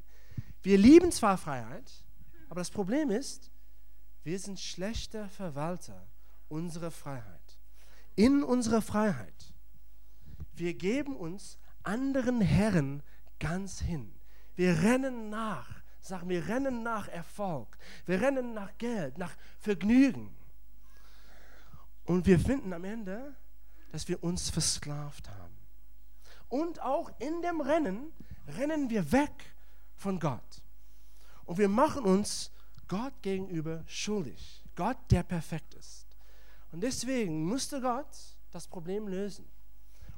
Wir 0.61 0.77
lieben 0.77 1.09
zwar 1.13 1.37
Freiheit, 1.37 2.03
aber 2.49 2.59
das 2.59 2.69
Problem 2.69 3.09
ist, 3.09 3.49
wir 4.25 4.37
sind 4.37 4.59
schlechter 4.59 5.29
Verwalter 5.29 6.05
unserer 6.49 6.91
Freiheit. 6.91 7.57
In 8.17 8.43
unserer 8.43 8.81
Freiheit. 8.81 9.53
Wir 10.51 10.73
geben 10.73 11.15
uns 11.15 11.57
anderen 11.83 12.41
Herren 12.41 13.03
ganz 13.39 13.79
hin. 13.79 14.16
Wir 14.57 14.81
rennen 14.81 15.29
nach, 15.29 15.69
sagen 16.01 16.27
wir 16.29 16.47
rennen 16.47 16.81
nach 16.81 17.07
Erfolg, 17.09 17.77
wir 18.07 18.19
rennen 18.19 18.55
nach 18.55 18.75
Geld, 18.79 19.19
nach 19.19 19.35
Vergnügen. 19.59 20.35
Und 22.05 22.25
wir 22.25 22.39
finden 22.39 22.73
am 22.73 22.83
Ende, 22.83 23.35
dass 23.91 24.07
wir 24.07 24.23
uns 24.23 24.49
versklavt 24.49 25.29
haben. 25.29 25.55
Und 26.49 26.81
auch 26.81 27.11
in 27.19 27.43
dem 27.43 27.61
Rennen 27.61 28.11
rennen 28.47 28.89
wir 28.89 29.11
weg 29.11 29.53
von 29.95 30.19
Gott. 30.19 30.63
Und 31.45 31.59
wir 31.59 31.69
machen 31.69 32.03
uns 32.03 32.51
Gott 32.87 33.13
gegenüber 33.21 33.83
schuldig. 33.85 34.63
Gott, 34.75 34.97
der 35.11 35.21
perfekt 35.21 35.75
ist. 35.75 36.07
Und 36.71 36.81
deswegen 36.81 37.45
musste 37.45 37.79
Gott 37.79 38.07
das 38.49 38.67
Problem 38.67 39.07
lösen. 39.07 39.47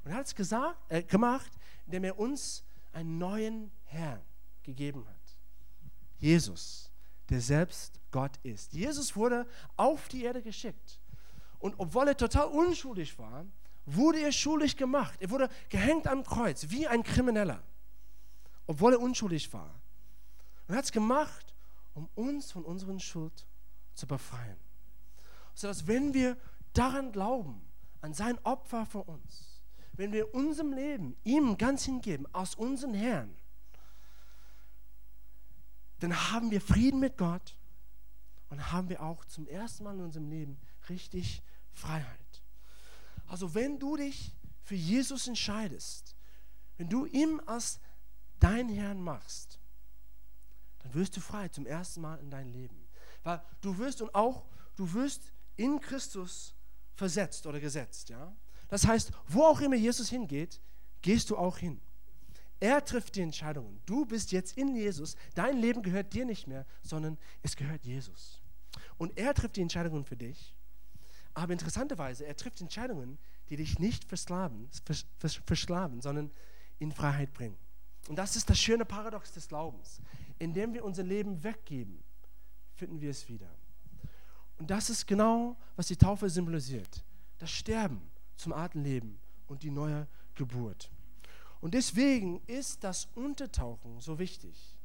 Und 0.05 0.11
er 0.11 0.17
hat 0.17 0.27
es 0.27 0.35
gesagt, 0.35 0.79
äh, 0.87 1.03
gemacht, 1.03 1.51
indem 1.87 2.05
er 2.05 2.17
uns 2.17 2.63
einen 2.93 3.17
neuen 3.17 3.71
Herrn 3.83 4.21
gegeben 4.69 5.05
hat. 5.07 5.37
Jesus, 6.17 6.91
der 7.29 7.41
selbst 7.41 7.99
Gott 8.11 8.37
ist. 8.43 8.73
Jesus 8.73 9.15
wurde 9.15 9.47
auf 9.75 10.07
die 10.09 10.23
Erde 10.23 10.41
geschickt. 10.41 10.99
Und 11.59 11.75
obwohl 11.77 12.07
er 12.07 12.17
total 12.17 12.47
unschuldig 12.47 13.17
war, 13.19 13.45
wurde 13.85 14.19
er 14.21 14.31
schuldig 14.31 14.77
gemacht. 14.77 15.19
Er 15.21 15.29
wurde 15.29 15.49
gehängt 15.69 16.07
am 16.07 16.23
Kreuz, 16.23 16.69
wie 16.69 16.87
ein 16.87 17.03
Krimineller, 17.03 17.61
obwohl 18.67 18.93
er 18.93 19.01
unschuldig 19.01 19.51
war. 19.53 19.73
Und 20.67 20.75
er 20.75 20.77
hat 20.77 20.85
es 20.85 20.91
gemacht, 20.91 21.53
um 21.93 22.07
uns 22.15 22.51
von 22.51 22.63
unseren 22.63 22.99
Schuld 22.99 23.45
zu 23.93 24.07
befreien. 24.07 24.57
Sodass 25.53 25.87
wenn 25.87 26.13
wir 26.13 26.37
daran 26.73 27.11
glauben, 27.11 27.61
an 28.01 28.13
sein 28.13 28.37
Opfer 28.45 28.85
für 28.85 29.03
uns, 29.03 29.61
wenn 29.93 30.13
wir 30.13 30.33
unserem 30.33 30.71
Leben 30.71 31.17
ihm 31.23 31.57
ganz 31.57 31.83
hingeben, 31.83 32.25
aus 32.33 32.55
unseren 32.55 32.93
Herrn, 32.93 33.35
dann 35.99 36.31
haben 36.31 36.51
wir 36.51 36.61
Frieden 36.61 36.99
mit 36.99 37.17
Gott 37.17 37.55
und 38.49 38.71
haben 38.71 38.89
wir 38.89 39.01
auch 39.03 39.25
zum 39.25 39.47
ersten 39.47 39.83
Mal 39.83 39.95
in 39.95 40.01
unserem 40.01 40.29
Leben 40.29 40.57
richtig 40.89 41.41
Freiheit. 41.71 42.43
Also 43.27 43.53
wenn 43.53 43.79
du 43.79 43.95
dich 43.95 44.35
für 44.63 44.75
Jesus 44.75 45.27
entscheidest, 45.27 46.15
wenn 46.77 46.89
du 46.89 47.05
ihm 47.05 47.41
als 47.45 47.79
dein 48.39 48.69
Herrn 48.69 49.01
machst, 49.01 49.59
dann 50.79 50.93
wirst 50.93 51.15
du 51.17 51.21
frei 51.21 51.49
zum 51.49 51.65
ersten 51.65 52.01
Mal 52.01 52.19
in 52.19 52.31
deinem 52.31 52.51
Leben. 52.51 52.87
Weil 53.23 53.41
du 53.61 53.77
wirst 53.77 54.01
und 54.01 54.15
auch, 54.15 54.45
du 54.75 54.93
wirst 54.93 55.33
in 55.57 55.79
Christus 55.79 56.55
versetzt 56.95 57.45
oder 57.45 57.59
gesetzt. 57.59 58.09
Ja? 58.09 58.35
Das 58.69 58.87
heißt, 58.87 59.11
wo 59.27 59.43
auch 59.43 59.59
immer 59.61 59.75
Jesus 59.75 60.09
hingeht, 60.09 60.61
gehst 61.01 61.29
du 61.29 61.37
auch 61.37 61.57
hin. 61.57 61.81
Er 62.59 62.83
trifft 62.83 63.15
die 63.15 63.21
Entscheidungen. 63.21 63.79
Du 63.85 64.05
bist 64.05 64.31
jetzt 64.31 64.57
in 64.57 64.75
Jesus. 64.75 65.15
Dein 65.33 65.57
Leben 65.57 65.81
gehört 65.81 66.13
dir 66.13 66.25
nicht 66.25 66.47
mehr, 66.47 66.65
sondern 66.81 67.17
es 67.41 67.55
gehört 67.55 67.85
Jesus. 67.85 68.41
Und 68.97 69.17
er 69.17 69.33
trifft 69.33 69.55
die 69.55 69.61
Entscheidungen 69.61 70.03
für 70.03 70.17
dich. 70.17 70.55
Aber 71.33 71.53
interessanterweise, 71.53 72.25
er 72.25 72.35
trifft 72.35 72.59
Entscheidungen, 72.59 73.17
die 73.49 73.55
dich 73.55 73.79
nicht 73.79 74.03
versklaven, 74.03 74.69
versklaven, 75.45 76.01
sondern 76.01 76.31
in 76.79 76.91
Freiheit 76.91 77.33
bringen. 77.33 77.57
Und 78.09 78.17
das 78.17 78.35
ist 78.35 78.49
das 78.49 78.59
schöne 78.59 78.85
Paradox 78.85 79.31
des 79.31 79.47
Glaubens. 79.47 80.01
Indem 80.37 80.73
wir 80.73 80.83
unser 80.83 81.03
Leben 81.03 81.43
weggeben, 81.43 82.03
finden 82.75 82.99
wir 82.99 83.11
es 83.11 83.27
wieder. 83.29 83.49
Und 84.57 84.69
das 84.69 84.89
ist 84.89 85.07
genau, 85.07 85.57
was 85.75 85.87
die 85.87 85.95
Taufe 85.95 86.29
symbolisiert. 86.29 87.03
Das 87.37 87.49
Sterben 87.49 88.01
zum 88.35 88.51
Atemleben 88.51 89.17
und 89.47 89.63
die 89.63 89.71
neue 89.71 90.07
Geburt. 90.35 90.91
Und 91.61 91.73
deswegen 91.73 92.41
ist 92.47 92.83
das 92.83 93.07
Untertauchen 93.15 93.99
so 93.99 94.17
wichtig. 94.19 94.77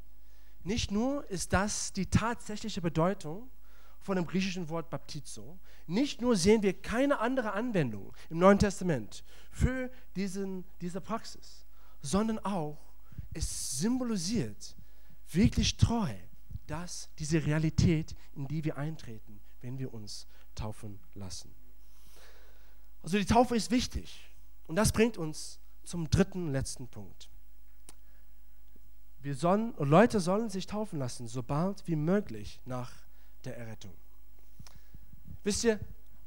Nicht 0.64 0.90
nur 0.90 1.28
ist 1.30 1.52
das 1.52 1.92
die 1.92 2.06
tatsächliche 2.06 2.80
Bedeutung 2.80 3.50
von 4.00 4.16
dem 4.16 4.26
griechischen 4.26 4.68
Wort 4.68 4.90
Baptizo, 4.90 5.58
nicht 5.86 6.20
nur 6.20 6.36
sehen 6.36 6.62
wir 6.62 6.80
keine 6.80 7.20
andere 7.20 7.52
Anwendung 7.52 8.12
im 8.28 8.38
Neuen 8.38 8.58
Testament 8.58 9.24
für 9.50 9.90
diesen, 10.16 10.64
diese 10.80 11.00
Praxis, 11.00 11.64
sondern 12.02 12.38
auch 12.40 12.78
es 13.32 13.78
symbolisiert 13.78 14.76
wirklich 15.30 15.76
treu, 15.76 16.12
dass 16.66 17.10
diese 17.18 17.44
Realität, 17.44 18.14
in 18.34 18.46
die 18.46 18.64
wir 18.64 18.76
eintreten, 18.76 19.40
wenn 19.60 19.78
wir 19.78 19.92
uns 19.92 20.26
taufen 20.54 21.00
lassen. 21.14 21.54
Also 23.02 23.18
die 23.18 23.26
Taufe 23.26 23.56
ist 23.56 23.70
wichtig 23.70 24.30
und 24.66 24.76
das 24.76 24.92
bringt 24.92 25.18
uns 25.18 25.60
zum 25.84 26.10
dritten 26.10 26.50
letzten 26.50 26.88
Punkt. 26.88 27.28
Wir 29.20 29.34
sollen, 29.34 29.74
Leute 29.78 30.20
sollen 30.20 30.50
sich 30.50 30.66
taufen 30.66 30.98
lassen, 30.98 31.28
sobald 31.28 31.86
wie 31.88 31.96
möglich 31.96 32.60
nach 32.66 32.92
der 33.44 33.56
Errettung. 33.56 33.92
Wisst 35.42 35.64
ihr, 35.64 35.80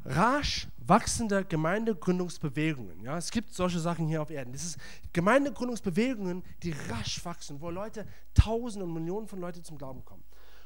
rasch 0.06 0.67
wachsende 0.78 1.43
Gemeindegründungsbewegungen. 1.46 3.02
Ja, 3.02 3.17
es 3.17 3.30
gibt 3.30 3.54
solche 3.54 3.80
Sachen 3.80 4.08
hier 4.08 4.22
auf 4.22 4.30
Erden. 4.30 4.54
Das 4.54 4.63
ist 4.63 4.78
Gemeindegründungsbewegungen, 5.13 6.43
die 6.63 6.72
rasch 6.89 7.24
wachsen, 7.26 7.62
wo 7.62 7.70
Leute, 7.70 8.08
Tausende 8.34 8.86
und 8.86 8.93
Millionen 8.93 9.28
von 9.28 9.39
Leuten 9.39 9.63
zum 9.63 9.78
Glauben 9.78 10.04
kommen. 10.06 10.24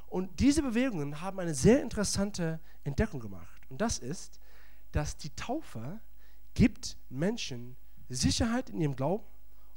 Und 0.08 0.40
diese 0.40 0.62
Bewegungen 0.62 1.22
haben 1.22 1.40
eine 1.40 1.54
sehr 1.54 1.82
interessante 1.82 2.60
Entdeckung 2.84 3.20
gemacht. 3.20 3.62
Und 3.70 3.82
das 3.82 3.98
ist, 3.98 4.40
dass 4.92 5.18
die 5.18 5.30
Taufe 5.32 6.02
gibt 6.54 6.98
Menschen 7.10 7.78
Sicherheit 8.16 8.70
in 8.70 8.82
ihrem 8.82 8.96
Glauben 8.96 9.24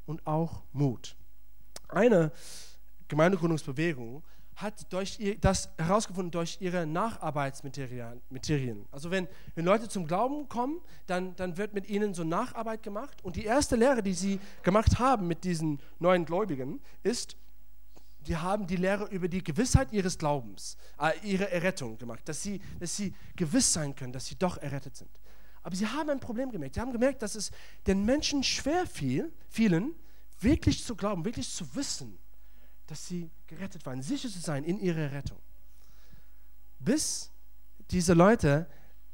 und 0.06 0.26
auch 0.26 0.62
Mut. 0.72 1.16
Eine 1.88 2.32
Gemeindegründungsbewegung 3.08 4.22
hat 4.56 4.92
durch 4.92 5.18
ihr, 5.18 5.38
das 5.38 5.68
herausgefunden 5.78 6.30
durch 6.30 6.58
ihre 6.60 6.86
Nacharbeitsmaterien. 6.86 8.86
Also 8.92 9.10
wenn, 9.10 9.28
wenn 9.54 9.64
Leute 9.64 9.88
zum 9.88 10.06
Glauben 10.06 10.48
kommen, 10.48 10.80
dann, 11.06 11.34
dann 11.36 11.56
wird 11.56 11.74
mit 11.74 11.88
ihnen 11.88 12.14
so 12.14 12.24
Nacharbeit 12.24 12.82
gemacht. 12.82 13.22
Und 13.24 13.36
die 13.36 13.44
erste 13.44 13.76
Lehre, 13.76 14.02
die 14.02 14.14
sie 14.14 14.40
gemacht 14.62 14.98
haben 14.98 15.26
mit 15.26 15.44
diesen 15.44 15.80
neuen 15.98 16.24
Gläubigen, 16.24 16.80
ist, 17.02 17.36
die 18.26 18.36
haben 18.36 18.66
die 18.66 18.76
Lehre 18.76 19.06
über 19.06 19.28
die 19.28 19.42
Gewissheit 19.42 19.92
ihres 19.92 20.18
Glaubens, 20.18 20.76
äh, 20.98 21.12
ihre 21.22 21.50
Errettung 21.50 21.98
gemacht, 21.98 22.26
dass 22.26 22.42
sie, 22.42 22.60
dass 22.80 22.96
sie 22.96 23.14
gewiss 23.36 23.72
sein 23.72 23.94
können, 23.94 24.12
dass 24.12 24.26
sie 24.26 24.36
doch 24.36 24.56
errettet 24.58 24.96
sind. 24.96 25.10
Aber 25.64 25.74
sie 25.74 25.86
haben 25.86 26.10
ein 26.10 26.20
Problem 26.20 26.52
gemerkt. 26.52 26.76
Sie 26.76 26.80
haben 26.80 26.92
gemerkt, 26.92 27.22
dass 27.22 27.34
es 27.34 27.50
den 27.86 28.04
Menschen 28.04 28.44
schwer 28.44 28.86
fiel, 28.86 29.32
vielen, 29.48 29.94
wirklich 30.38 30.84
zu 30.84 30.94
glauben, 30.94 31.24
wirklich 31.24 31.50
zu 31.50 31.74
wissen, 31.74 32.18
dass 32.86 33.06
sie 33.06 33.30
gerettet 33.46 33.84
waren, 33.86 34.02
sicher 34.02 34.28
zu 34.28 34.38
sein 34.38 34.62
in 34.62 34.78
ihrer 34.78 35.10
Rettung. 35.10 35.38
Bis 36.78 37.30
diese 37.90 38.12
Leute 38.12 38.68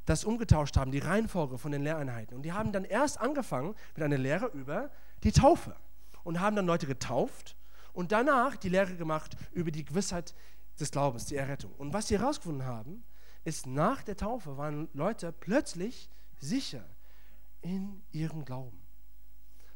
das 0.07 0.25
umgetauscht 0.25 0.77
haben, 0.77 0.91
die 0.91 0.99
Reihenfolge 0.99 1.57
von 1.57 1.71
den 1.71 1.83
Lehreinheiten. 1.83 2.37
Und 2.37 2.43
die 2.43 2.53
haben 2.53 2.73
dann 2.73 2.85
erst 2.85 3.21
angefangen 3.21 3.77
mit 3.95 4.05
einer 4.05 4.19
Lehre 4.19 4.47
über 4.47 4.91
die 5.23 5.31
Taufe 5.31 5.77
und 6.25 6.41
haben 6.41 6.57
dann 6.57 6.67
Leute 6.67 6.89
getauft 6.89 7.55
und 7.93 8.11
danach 8.11 8.57
die 8.57 8.71
Lehre 8.71 8.97
gemacht 8.97 9.37
über 9.53 9.71
die 9.71 9.85
Gewissheit 9.85 10.35
des 10.81 10.91
Glaubens, 10.91 11.27
die 11.27 11.37
Errettung. 11.37 11.73
Und 11.79 11.93
was 11.93 12.09
sie 12.09 12.19
herausgefunden 12.19 12.67
haben, 12.67 13.05
ist, 13.45 13.69
nach 13.69 14.03
der 14.03 14.17
Taufe 14.17 14.57
waren 14.57 14.89
Leute 14.95 15.33
plötzlich 15.33 16.11
sicher 16.41 16.85
in 17.61 18.03
ihrem 18.13 18.45
Glauben. 18.45 18.81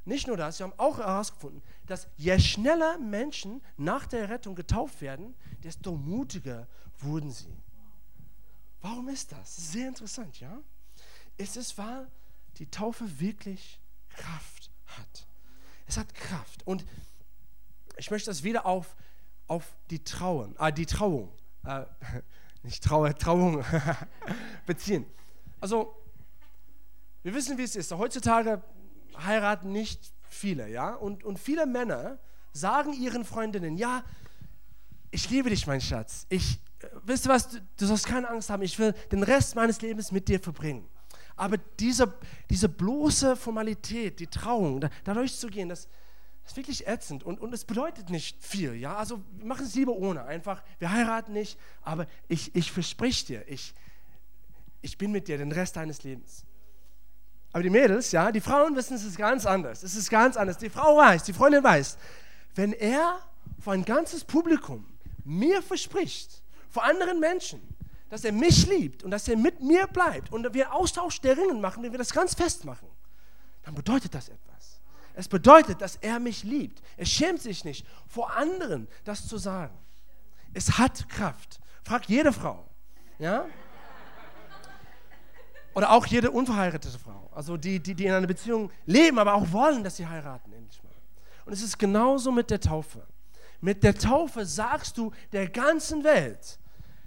Nicht 0.07 0.27
nur 0.27 0.37
das, 0.37 0.59
sie 0.59 0.63
haben 0.63 0.75
auch 0.77 0.99
herausgefunden, 0.99 1.63
dass 1.87 2.09
je 2.17 2.39
schneller 2.39 2.99
Menschen 2.99 3.63
nach 3.77 4.07
der 4.07 4.29
Rettung 4.29 4.55
getauft 4.55 5.01
werden, 5.01 5.35
desto 5.63 5.93
mutiger 5.97 6.69
wurden 6.99 7.31
sie. 7.31 7.57
Warum 8.83 9.09
ist 9.09 9.33
das? 9.33 9.73
Sehr 9.73 9.89
interessant, 9.89 10.41
ja? 10.41 10.61
Es 11.39 11.57
ist, 11.57 11.79
weil 11.79 12.07
die 12.59 12.71
Taufe 12.71 13.19
wirklich 13.19 13.81
Kraft 14.11 14.71
hat. 14.87 15.27
Es 15.87 15.97
hat 15.97 16.15
Kraft. 16.15 16.67
Und 16.67 16.85
ich 17.97 18.11
möchte 18.11 18.31
das 18.31 18.43
wieder 18.43 18.67
auf, 18.67 18.95
auf 19.47 19.75
die 19.91 20.05
Trauung, 20.05 20.55
äh, 20.59 20.73
die 20.73 20.87
Trauung, 20.87 21.33
äh, 21.65 21.87
nicht 22.63 22.85
Trauer, 22.85 23.15
Trauung 23.15 23.65
beziehen. 24.67 25.07
Also, 25.61 25.97
wir 27.25 27.35
wissen, 27.35 27.59
wie 27.59 27.63
es 27.63 27.75
ist. 27.75 27.91
Heutzutage 27.91 28.63
heiraten 29.17 29.73
nicht 29.73 30.13
viele, 30.29 30.69
ja? 30.69 30.95
Und, 30.95 31.25
und 31.25 31.39
viele 31.39 31.67
Männer 31.67 32.19
sagen 32.53 32.93
ihren 32.93 33.25
Freundinnen, 33.25 33.77
ja, 33.77 34.05
ich 35.11 35.31
liebe 35.31 35.49
dich, 35.49 35.67
mein 35.67 35.81
Schatz. 35.81 36.27
Ich, 36.29 36.61
äh, 36.81 36.87
weißt 37.05 37.25
du 37.25 37.29
was, 37.31 37.49
du, 37.49 37.61
du 37.79 37.87
sollst 37.87 38.07
keine 38.07 38.29
Angst 38.29 38.51
haben. 38.51 38.63
Ich 38.63 38.79
will 38.79 38.93
den 39.11 39.23
Rest 39.23 39.57
meines 39.57 39.81
Lebens 39.81 40.13
mit 40.13 40.29
dir 40.29 40.39
verbringen. 40.39 40.87
Aber 41.35 41.57
diese, 41.57 42.13
diese 42.51 42.69
bloße 42.69 43.37
Formalität, 43.37 44.21
die 44.21 44.27
Trauung, 44.27 44.81
da, 44.81 44.91
da 45.05 45.15
durchzugehen, 45.15 45.69
das, 45.69 45.89
das 46.43 46.53
ist 46.53 46.57
wirklich 46.59 46.87
ätzend 46.87 47.25
und, 47.25 47.41
und 47.41 47.55
es 47.55 47.65
bedeutet 47.65 48.11
nicht 48.11 48.45
viel. 48.45 48.75
Ja? 48.75 48.97
Also 48.97 49.23
wir 49.39 49.47
machen 49.47 49.65
es 49.65 49.75
lieber 49.75 49.93
ohne. 49.93 50.25
Einfach, 50.25 50.63
wir 50.79 50.93
heiraten 50.93 51.33
nicht, 51.33 51.59
aber 51.81 52.07
ich, 52.29 52.55
ich 52.55 52.71
versprich 52.71 53.25
dir, 53.25 53.49
ich, 53.49 53.75
ich 54.83 54.99
bin 54.99 55.11
mit 55.11 55.27
dir 55.27 55.39
den 55.39 55.53
Rest 55.53 55.77
deines 55.77 56.03
Lebens. 56.03 56.45
Aber 57.55 57.63
die 57.63 57.71
Mädels, 57.71 58.11
ja, 58.11 58.33
die 58.33 58.41
Frauen 58.41 58.75
wissen, 58.75 58.97
es 58.97 59.05
ist 59.05 59.17
ganz 59.17 59.47
anders. 59.47 59.85
Es 59.85 59.95
ist 59.95 60.11
ganz 60.11 60.37
anders. 60.37 60.59
Die 60.59 60.69
Frau 60.69 60.97
weiß, 60.97 61.23
die 61.23 61.33
Freundin 61.33 61.63
weiß, 61.63 61.97
wenn 62.57 62.73
er 62.73 63.21
vor 63.61 63.75
ein 63.75 63.85
ganzes 63.85 64.25
Publikum 64.25 64.85
mir 65.25 65.63
verspricht, 65.63 66.43
vor 66.69 66.83
anderen 66.83 67.21
Menschen, 67.21 67.61
dass 68.11 68.25
er 68.25 68.33
mich 68.33 68.67
liebt 68.67 69.05
und 69.05 69.13
dass 69.13 69.29
er 69.29 69.37
mit 69.37 69.61
mir 69.61 69.87
bleibt 69.87 70.33
und 70.33 70.53
wir 70.53 70.75
Austausch 70.75 71.21
der 71.21 71.37
Ringen 71.37 71.61
machen, 71.61 71.85
wenn 71.85 71.93
wir 71.93 71.99
das 71.99 72.13
ganz 72.13 72.35
festmachen, 72.35 72.89
dann 73.63 73.77
bedeutet 73.77 74.13
das 74.17 74.29
etwas. 74.29 74.81
Es 75.15 75.29
bedeutet, 75.29 75.81
dass 75.81 75.95
er 75.95 76.19
mich 76.19 76.43
liebt. 76.43 76.83
Er 76.97 77.07
schämt 77.07 77.41
sich 77.41 77.65
nicht, 77.65 77.87
vor 78.09 78.35
anderen 78.35 78.89
das 79.05 79.29
zu 79.29 79.39
sagen. 79.39 79.79
Es 80.55 80.77
hat 80.77 81.09
Kraft. 81.09 81.61
Frag 81.85 82.09
jede 82.09 82.33
Frau. 82.33 82.69
Ja? 83.21 83.47
Oder 85.75 85.91
auch 85.91 86.07
jede 86.07 86.31
unverheiratete 86.31 86.99
Frau. 86.99 87.31
Also 87.35 87.57
die, 87.57 87.81
die, 87.81 87.95
die 87.95 88.07
in 88.07 88.13
einer 88.13 88.27
Beziehung 88.27 88.71
leben, 88.87 89.19
aber 89.19 89.35
auch 89.35 89.51
wollen, 89.53 89.83
dass 89.83 89.97
sie 89.97 90.07
heiraten. 90.07 90.53
Endlich 90.53 90.83
mal. 90.83 90.91
Und 91.47 91.53
es 91.53 91.63
ist 91.63 91.79
genauso 91.79 92.31
mit 92.31 92.51
der 92.51 92.61
Taufe. 92.61 93.07
Mit 93.61 93.83
der 93.83 93.97
Taufe 93.97 94.47
sagst 94.47 94.97
du 94.99 95.11
der 95.33 95.49
ganzen 95.49 96.05
Welt, 96.05 96.59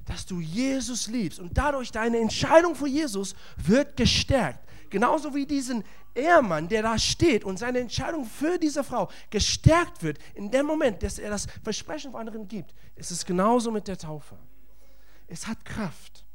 dass 0.05 0.25
du 0.25 0.39
Jesus 0.41 1.07
liebst. 1.07 1.39
Und 1.39 1.57
dadurch 1.57 1.91
deine 1.91 2.19
Entscheidung 2.19 2.75
für 2.75 2.87
Jesus 2.87 3.35
wird 3.57 3.95
gestärkt. 3.95 4.67
Genauso 4.89 5.33
wie 5.33 5.45
diesen 5.45 5.83
Ehemann, 6.15 6.67
der 6.67 6.81
da 6.81 6.97
steht 6.97 7.43
und 7.43 7.59
seine 7.59 7.79
Entscheidung 7.79 8.25
für 8.25 8.57
diese 8.57 8.83
Frau 8.83 9.09
gestärkt 9.29 10.01
wird, 10.01 10.17
in 10.33 10.49
dem 10.49 10.65
Moment, 10.65 11.03
dass 11.03 11.19
er 11.19 11.29
das 11.29 11.45
Versprechen 11.63 12.11
von 12.11 12.21
anderen 12.21 12.47
gibt, 12.47 12.73
ist 12.95 13.11
es 13.11 13.25
genauso 13.25 13.69
mit 13.71 13.87
der 13.87 13.97
Taufe. 13.97 14.37
Es 15.27 15.45
hat 15.45 15.63
Kraft. 15.63 16.25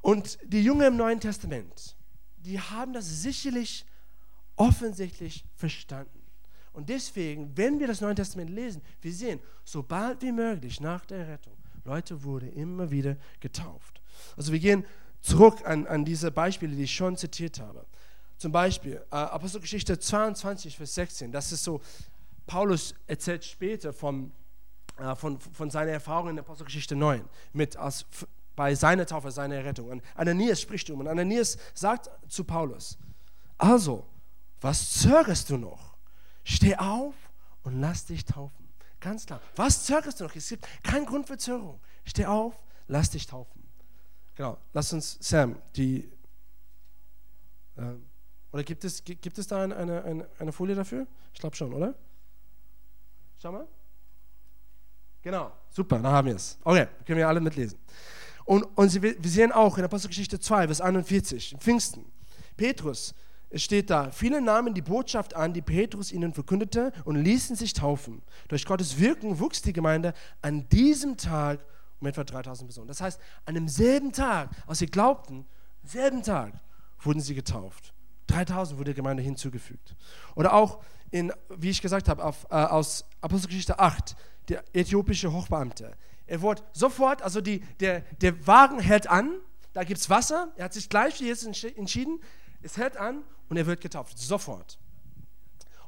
Und 0.00 0.38
die 0.44 0.62
Jünger 0.62 0.86
im 0.86 0.96
Neuen 0.96 1.20
Testament, 1.20 1.96
die 2.38 2.58
haben 2.58 2.92
das 2.92 3.22
sicherlich 3.22 3.84
offensichtlich 4.56 5.44
verstanden. 5.54 6.20
Und 6.72 6.88
deswegen, 6.88 7.56
wenn 7.56 7.80
wir 7.80 7.86
das 7.86 8.00
Neue 8.00 8.14
Testament 8.14 8.50
lesen, 8.50 8.82
wir 9.00 9.12
sehen, 9.12 9.40
sobald 9.64 10.22
wie 10.22 10.32
möglich 10.32 10.80
nach 10.80 11.04
der 11.04 11.26
Rettung, 11.28 11.56
Leute 11.84 12.22
wurden 12.22 12.52
immer 12.52 12.90
wieder 12.90 13.16
getauft. 13.40 14.00
Also 14.36 14.52
wir 14.52 14.58
gehen 14.58 14.84
zurück 15.20 15.62
an, 15.64 15.86
an 15.86 16.04
diese 16.04 16.30
Beispiele, 16.30 16.76
die 16.76 16.84
ich 16.84 16.94
schon 16.94 17.16
zitiert 17.16 17.58
habe. 17.58 17.86
Zum 18.36 18.52
Beispiel 18.52 19.02
äh, 19.10 19.16
Apostelgeschichte 19.16 19.98
22, 19.98 20.76
Vers 20.76 20.94
16. 20.94 21.32
Das 21.32 21.52
ist 21.52 21.64
so, 21.64 21.80
Paulus 22.46 22.94
erzählt 23.06 23.44
später 23.44 23.92
vom, 23.92 24.32
äh, 24.98 25.14
von, 25.14 25.38
von 25.40 25.70
seiner 25.70 25.90
Erfahrung 25.90 26.30
in 26.30 26.38
Apostelgeschichte 26.38 26.96
9 26.96 27.22
mit 27.52 27.76
als, 27.76 28.06
bei 28.60 28.74
seiner 28.74 29.06
Taufe, 29.06 29.30
seiner 29.30 29.64
Rettung. 29.64 29.88
Und 29.88 30.02
Ananias 30.14 30.60
spricht 30.60 30.90
um 30.90 31.00
und 31.00 31.08
Ananias 31.08 31.56
sagt 31.72 32.10
zu 32.28 32.44
Paulus, 32.44 32.98
also, 33.56 34.06
was 34.60 35.00
zögerst 35.00 35.48
du 35.48 35.56
noch? 35.56 35.96
Steh 36.44 36.76
auf 36.76 37.14
und 37.62 37.80
lass 37.80 38.04
dich 38.04 38.22
taufen. 38.22 38.68
Ganz 39.00 39.24
klar. 39.24 39.40
Was 39.56 39.86
zögerst 39.86 40.20
du 40.20 40.24
noch? 40.24 40.36
Es 40.36 40.50
gibt 40.50 40.68
keinen 40.82 41.06
Grund 41.06 41.26
für 41.26 41.38
Zögerung. 41.38 41.80
Steh 42.04 42.26
auf, 42.26 42.54
lass 42.86 43.08
dich 43.08 43.26
taufen. 43.26 43.66
Genau, 44.34 44.58
lass 44.74 44.92
uns 44.92 45.16
Sam, 45.22 45.56
die. 45.74 46.12
Äh, 47.76 47.94
oder 48.52 48.62
gibt 48.62 48.84
es, 48.84 49.02
gibt 49.02 49.38
es 49.38 49.46
da 49.46 49.62
eine, 49.62 49.74
eine, 49.74 50.28
eine 50.38 50.52
Folie 50.52 50.74
dafür? 50.74 51.06
Ich 51.32 51.40
glaube 51.40 51.56
schon, 51.56 51.72
oder? 51.72 51.94
Schau 53.40 53.52
mal. 53.52 53.66
Genau, 55.22 55.50
super, 55.70 55.98
da 55.98 56.12
haben 56.12 56.26
wir 56.28 56.36
es. 56.36 56.58
Okay, 56.62 56.88
können 57.06 57.16
wir 57.16 57.28
alle 57.28 57.40
mitlesen. 57.40 57.78
Und, 58.44 58.64
und 58.76 59.02
wir 59.02 59.14
sehen 59.22 59.52
auch 59.52 59.78
in 59.78 59.84
Apostelgeschichte 59.84 60.40
2, 60.40 60.66
Vers 60.66 60.80
41, 60.80 61.56
Pfingsten, 61.58 62.04
Petrus, 62.56 63.14
es 63.52 63.64
steht 63.64 63.90
da, 63.90 64.12
viele 64.12 64.40
nahmen 64.40 64.74
die 64.74 64.80
Botschaft 64.80 65.34
an, 65.34 65.52
die 65.52 65.60
Petrus 65.60 66.12
ihnen 66.12 66.32
verkündete 66.32 66.92
und 67.04 67.16
ließen 67.16 67.56
sich 67.56 67.72
taufen. 67.72 68.22
Durch 68.46 68.64
Gottes 68.64 69.00
Wirken 69.00 69.40
wuchs 69.40 69.60
die 69.60 69.72
Gemeinde 69.72 70.14
an 70.40 70.68
diesem 70.68 71.16
Tag 71.16 71.58
um 72.00 72.06
etwa 72.06 72.22
3000 72.22 72.68
Personen. 72.68 72.86
Das 72.88 73.00
heißt, 73.00 73.20
an 73.44 73.54
demselben 73.54 74.12
Tag, 74.12 74.50
als 74.66 74.78
sie 74.78 74.86
glaubten, 74.86 75.46
selben 75.84 76.22
Tag 76.22 76.52
wurden 77.00 77.20
sie 77.20 77.34
getauft. 77.34 77.92
3000 78.28 78.78
wurde 78.78 78.90
der 78.90 78.94
Gemeinde 78.94 79.22
hinzugefügt. 79.22 79.96
Oder 80.36 80.54
auch 80.54 80.78
in, 81.10 81.32
wie 81.48 81.70
ich 81.70 81.82
gesagt 81.82 82.08
habe, 82.08 82.24
auf, 82.24 82.46
äh, 82.50 82.54
aus 82.54 83.04
Apostelgeschichte 83.20 83.80
8, 83.80 84.14
der 84.48 84.62
äthiopische 84.72 85.32
Hochbeamte. 85.32 85.92
Er 86.30 86.42
wurde 86.42 86.62
sofort, 86.72 87.22
also 87.22 87.40
die, 87.40 87.58
der, 87.80 88.02
der 88.20 88.46
Wagen 88.46 88.78
hält 88.78 89.08
an, 89.08 89.40
da 89.72 89.82
gibt 89.82 89.98
es 89.98 90.08
Wasser, 90.08 90.52
er 90.56 90.66
hat 90.66 90.72
sich 90.72 90.88
gleich 90.88 91.16
für 91.16 91.24
Jesus 91.24 91.44
entschieden, 91.44 92.20
es 92.62 92.76
hält 92.76 92.96
an 92.96 93.24
und 93.48 93.56
er 93.56 93.66
wird 93.66 93.80
getauft, 93.80 94.16
sofort. 94.16 94.78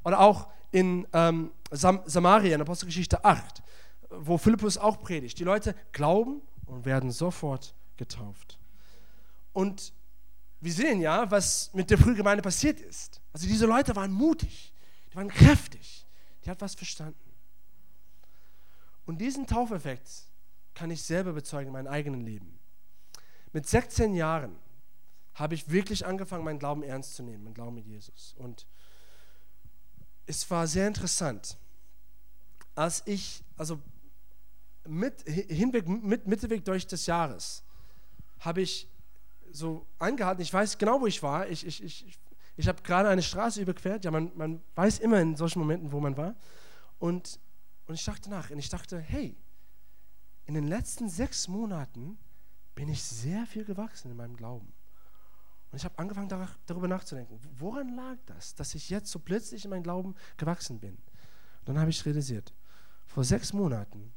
Oder 0.02 0.18
auch 0.18 0.48
in 0.72 1.06
ähm, 1.12 1.52
Sam 1.70 2.00
Samaria, 2.06 2.56
in 2.56 2.60
Apostelgeschichte 2.60 3.24
8, 3.24 3.62
wo 4.10 4.36
Philippus 4.36 4.78
auch 4.78 5.00
predigt. 5.00 5.38
Die 5.38 5.44
Leute 5.44 5.76
glauben 5.92 6.42
und 6.66 6.86
werden 6.86 7.12
sofort 7.12 7.72
getauft. 7.96 8.58
Und 9.52 9.92
wir 10.60 10.72
sehen 10.72 11.00
ja, 11.00 11.30
was 11.30 11.70
mit 11.72 11.88
der 11.88 11.98
Frühgemeinde 11.98 12.42
passiert 12.42 12.80
ist. 12.80 13.20
Also 13.32 13.46
diese 13.46 13.66
Leute 13.66 13.94
waren 13.94 14.10
mutig, 14.10 14.74
die 15.12 15.14
waren 15.14 15.28
kräftig, 15.28 16.04
die 16.44 16.50
hat 16.50 16.60
was 16.60 16.74
verstanden. 16.74 17.30
Und 19.06 19.20
diesen 19.20 19.46
Taufeffekt 19.46 20.31
kann 20.74 20.90
ich 20.90 21.02
selber 21.02 21.32
bezeugen 21.32 21.68
in 21.68 21.72
meinem 21.72 21.86
eigenen 21.86 22.20
Leben. 22.20 22.58
Mit 23.52 23.66
16 23.66 24.14
Jahren 24.14 24.56
habe 25.34 25.54
ich 25.54 25.70
wirklich 25.70 26.06
angefangen, 26.06 26.44
meinen 26.44 26.58
Glauben 26.58 26.82
ernst 26.82 27.14
zu 27.14 27.22
nehmen, 27.22 27.44
meinen 27.44 27.54
Glauben 27.54 27.74
mit 27.74 27.86
Jesus. 27.86 28.34
Und 28.38 28.66
es 30.26 30.50
war 30.50 30.66
sehr 30.66 30.86
interessant, 30.86 31.58
als 32.74 33.02
ich, 33.06 33.42
also 33.56 33.80
mit, 34.86 35.22
hinweg, 35.28 35.88
mit, 35.88 36.26
Mittelweg 36.26 36.64
durch 36.64 36.86
des 36.86 37.06
Jahres, 37.06 37.62
habe 38.40 38.62
ich 38.62 38.88
so 39.50 39.86
angehalten, 39.98 40.42
ich 40.42 40.52
weiß 40.52 40.78
genau, 40.78 41.00
wo 41.00 41.06
ich 41.06 41.22
war. 41.22 41.48
Ich, 41.48 41.66
ich, 41.66 41.82
ich, 41.82 42.18
ich 42.56 42.68
habe 42.68 42.82
gerade 42.82 43.08
eine 43.08 43.22
Straße 43.22 43.60
überquert. 43.60 44.04
Ja, 44.04 44.10
man, 44.10 44.32
man 44.34 44.62
weiß 44.74 44.98
immer 45.00 45.20
in 45.20 45.36
solchen 45.36 45.58
Momenten, 45.58 45.92
wo 45.92 46.00
man 46.00 46.16
war. 46.16 46.34
Und, 46.98 47.38
und 47.86 47.94
ich 47.94 48.04
dachte 48.04 48.30
nach 48.30 48.50
und 48.50 48.58
ich 48.58 48.68
dachte, 48.68 48.98
hey, 48.98 49.36
in 50.52 50.64
den 50.64 50.68
letzten 50.68 51.08
sechs 51.08 51.48
Monaten 51.48 52.18
bin 52.74 52.90
ich 52.90 53.02
sehr 53.02 53.46
viel 53.46 53.64
gewachsen 53.64 54.10
in 54.10 54.18
meinem 54.18 54.36
Glauben. 54.36 54.70
Und 55.70 55.78
ich 55.78 55.84
habe 55.86 55.98
angefangen 55.98 56.28
darüber 56.66 56.88
nachzudenken, 56.88 57.40
woran 57.58 57.96
lag 57.96 58.18
das, 58.26 58.54
dass 58.54 58.74
ich 58.74 58.90
jetzt 58.90 59.10
so 59.10 59.18
plötzlich 59.18 59.64
in 59.64 59.70
meinem 59.70 59.82
Glauben 59.82 60.14
gewachsen 60.36 60.78
bin. 60.78 60.92
Und 61.60 61.68
dann 61.68 61.78
habe 61.78 61.88
ich 61.88 62.04
realisiert, 62.04 62.52
vor 63.06 63.24
sechs 63.24 63.54
Monaten 63.54 64.12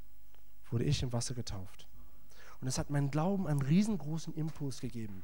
wurde 0.71 0.83
ich 0.83 1.01
im 1.03 1.13
Wasser 1.13 1.35
getauft. 1.35 1.87
Und 2.59 2.67
es 2.67 2.77
hat 2.77 2.89
meinem 2.89 3.11
Glauben 3.11 3.47
einen 3.47 3.61
riesengroßen 3.61 4.33
Impuls 4.33 4.81
gegeben. 4.81 5.23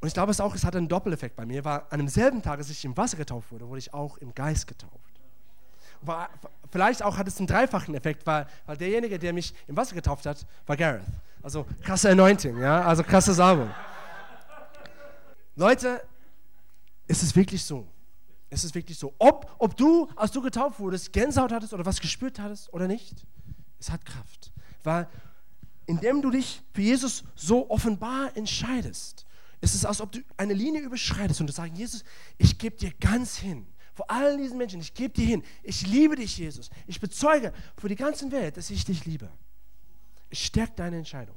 Und 0.00 0.08
ich 0.08 0.14
glaube 0.14 0.32
es 0.32 0.40
auch, 0.40 0.56
es 0.56 0.64
hat 0.64 0.74
einen 0.74 0.88
Doppeleffekt 0.88 1.36
bei 1.36 1.46
mir, 1.46 1.64
weil 1.64 1.82
an 1.90 2.00
demselben 2.00 2.42
Tag, 2.42 2.58
als 2.58 2.70
ich 2.70 2.84
im 2.84 2.96
Wasser 2.96 3.16
getauft 3.16 3.52
wurde, 3.52 3.68
wurde 3.68 3.78
ich 3.78 3.94
auch 3.94 4.18
im 4.18 4.34
Geist 4.34 4.66
getauft. 4.66 5.09
War, 6.02 6.30
vielleicht 6.70 7.02
auch 7.02 7.18
hat 7.18 7.28
es 7.28 7.38
einen 7.38 7.46
dreifachen 7.46 7.94
Effekt, 7.94 8.26
weil, 8.26 8.46
weil 8.66 8.76
derjenige, 8.76 9.18
der 9.18 9.32
mich 9.32 9.54
im 9.66 9.76
Wasser 9.76 9.94
getauft 9.94 10.26
hat, 10.26 10.46
war 10.66 10.76
Gareth. 10.76 11.02
Also 11.42 11.66
krasse 11.82 12.10
Anointing, 12.10 12.58
ja, 12.58 12.82
also 12.82 13.02
krasse 13.02 13.32
Salbung. 13.32 13.70
Leute, 15.56 16.02
es 17.06 17.22
ist 17.22 17.34
wirklich 17.34 17.64
so. 17.64 17.86
Es 18.50 18.64
ist 18.64 18.74
wirklich 18.74 18.98
so. 18.98 19.14
Ob, 19.18 19.54
ob 19.58 19.76
du, 19.76 20.08
als 20.16 20.32
du 20.32 20.42
getauft 20.42 20.80
wurdest, 20.80 21.12
Gänsehaut 21.12 21.52
hattest 21.52 21.72
oder 21.72 21.86
was 21.86 22.00
gespürt 22.00 22.38
hattest 22.40 22.72
oder 22.72 22.86
nicht, 22.88 23.24
es 23.78 23.90
hat 23.90 24.04
Kraft. 24.04 24.52
Weil 24.82 25.06
indem 25.86 26.22
du 26.22 26.30
dich 26.30 26.62
für 26.72 26.82
Jesus 26.82 27.24
so 27.34 27.68
offenbar 27.68 28.36
entscheidest, 28.36 29.26
ist 29.60 29.74
es, 29.74 29.84
als 29.84 30.00
ob 30.00 30.12
du 30.12 30.20
eine 30.36 30.54
Linie 30.54 30.82
überschreitest 30.82 31.40
und 31.40 31.48
du 31.48 31.52
sagst, 31.52 31.76
Jesus, 31.76 32.04
ich 32.38 32.58
gebe 32.58 32.76
dir 32.76 32.92
ganz 33.00 33.36
hin. 33.36 33.66
Vor 33.94 34.10
allen 34.10 34.38
diesen 34.38 34.58
Menschen, 34.58 34.80
ich 34.80 34.94
gebe 34.94 35.14
dir 35.14 35.26
hin. 35.26 35.42
Ich 35.62 35.86
liebe 35.86 36.16
dich, 36.16 36.38
Jesus. 36.38 36.70
Ich 36.86 37.00
bezeuge 37.00 37.52
für 37.76 37.88
die 37.88 37.96
ganze 37.96 38.30
Welt, 38.30 38.56
dass 38.56 38.70
ich 38.70 38.84
dich 38.84 39.04
liebe. 39.04 39.28
Es 40.30 40.38
stärkt 40.38 40.78
deine 40.78 40.96
Entscheidung. 40.96 41.36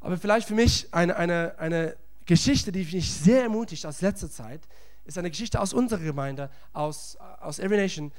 Aber 0.00 0.18
vielleicht 0.18 0.46
für 0.46 0.54
mich 0.54 0.92
eine, 0.92 1.16
eine, 1.16 1.58
eine 1.58 1.96
Geschichte, 2.26 2.70
die 2.70 2.84
mich 2.84 3.12
sehr 3.12 3.42
ermutigt 3.42 3.86
aus 3.86 4.00
letzter 4.02 4.30
Zeit, 4.30 4.68
ist 5.04 5.16
eine 5.16 5.30
Geschichte 5.30 5.60
aus 5.60 5.72
unserer 5.72 6.00
Gemeinde, 6.00 6.50
aus, 6.72 7.16
aus 7.40 7.58
Every 7.58 7.76
Nation, 7.76 8.12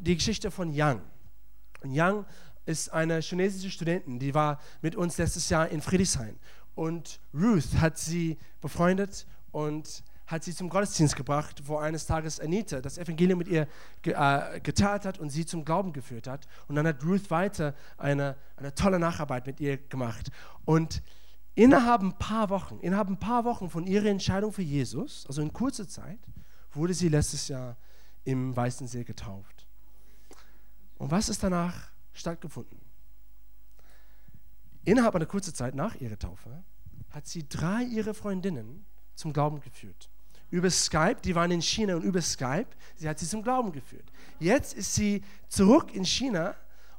die 0.00 0.14
Geschichte 0.14 0.50
von 0.50 0.72
Yang. 0.72 1.02
Und 1.82 1.92
Yang 1.92 2.24
ist 2.64 2.92
eine 2.92 3.20
chinesische 3.20 3.70
Studentin, 3.70 4.18
die 4.18 4.34
war 4.34 4.60
mit 4.80 4.96
uns 4.96 5.18
letztes 5.18 5.48
Jahr 5.48 5.68
in 5.68 5.80
Friedrichshain. 5.80 6.38
Und 6.74 7.20
Ruth 7.34 7.74
hat 7.80 7.98
sie 7.98 8.38
befreundet 8.60 9.26
und 9.50 10.02
hat 10.32 10.42
sie 10.42 10.54
zum 10.54 10.68
Gottesdienst 10.68 11.14
gebracht, 11.14 11.62
wo 11.66 11.76
eines 11.76 12.06
Tages 12.06 12.40
Anita 12.40 12.80
das 12.80 12.98
Evangelium 12.98 13.38
mit 13.38 13.48
ihr 13.48 13.68
äh, 14.02 14.60
geteilt 14.60 15.04
hat 15.04 15.18
und 15.18 15.30
sie 15.30 15.46
zum 15.46 15.64
Glauben 15.64 15.92
geführt 15.92 16.26
hat. 16.26 16.48
Und 16.66 16.74
dann 16.74 16.86
hat 16.86 17.04
Ruth 17.04 17.30
weiter 17.30 17.74
eine, 17.98 18.36
eine 18.56 18.74
tolle 18.74 18.98
Nacharbeit 18.98 19.46
mit 19.46 19.60
ihr 19.60 19.76
gemacht. 19.76 20.30
Und 20.64 21.02
innerhalb 21.54 22.02
ein 22.02 22.18
paar 22.18 22.50
Wochen, 22.50 22.78
innerhalb 22.80 23.08
ein 23.08 23.18
paar 23.18 23.44
Wochen 23.44 23.70
von 23.70 23.86
ihrer 23.86 24.06
Entscheidung 24.06 24.52
für 24.52 24.62
Jesus, 24.62 25.24
also 25.28 25.40
in 25.42 25.52
kurzer 25.52 25.86
Zeit, 25.86 26.18
wurde 26.72 26.94
sie 26.94 27.08
letztes 27.08 27.46
Jahr 27.48 27.76
im 28.24 28.56
Weißen 28.56 28.88
See 28.88 29.04
getauft. 29.04 29.66
Und 30.96 31.10
was 31.10 31.28
ist 31.28 31.42
danach 31.42 31.90
stattgefunden? 32.12 32.82
innerhalb 34.84 35.14
einer 35.14 35.26
kurzen 35.26 35.54
Zeit 35.54 35.74
nach 35.74 35.94
ihrer 35.96 36.18
Taufe 36.18 36.64
hat 37.10 37.26
sie 37.26 37.48
drei 37.48 37.82
ihrer 37.84 38.14
Freundinnen 38.14 38.84
zum 39.14 39.32
Glauben 39.32 39.60
geführt. 39.60 40.10
Über 40.52 40.68
Skype, 40.68 41.16
die 41.24 41.34
waren 41.34 41.50
in 41.50 41.62
China 41.62 41.96
und 41.96 42.02
über 42.02 42.20
Skype, 42.20 42.68
sie 42.96 43.08
hat 43.08 43.18
sie 43.18 43.26
zum 43.26 43.42
Glauben 43.42 43.72
geführt. 43.72 44.04
Jetzt 44.38 44.74
ist 44.74 44.94
sie 44.94 45.24
zurück 45.48 45.94
in 45.94 46.04
China 46.04 46.54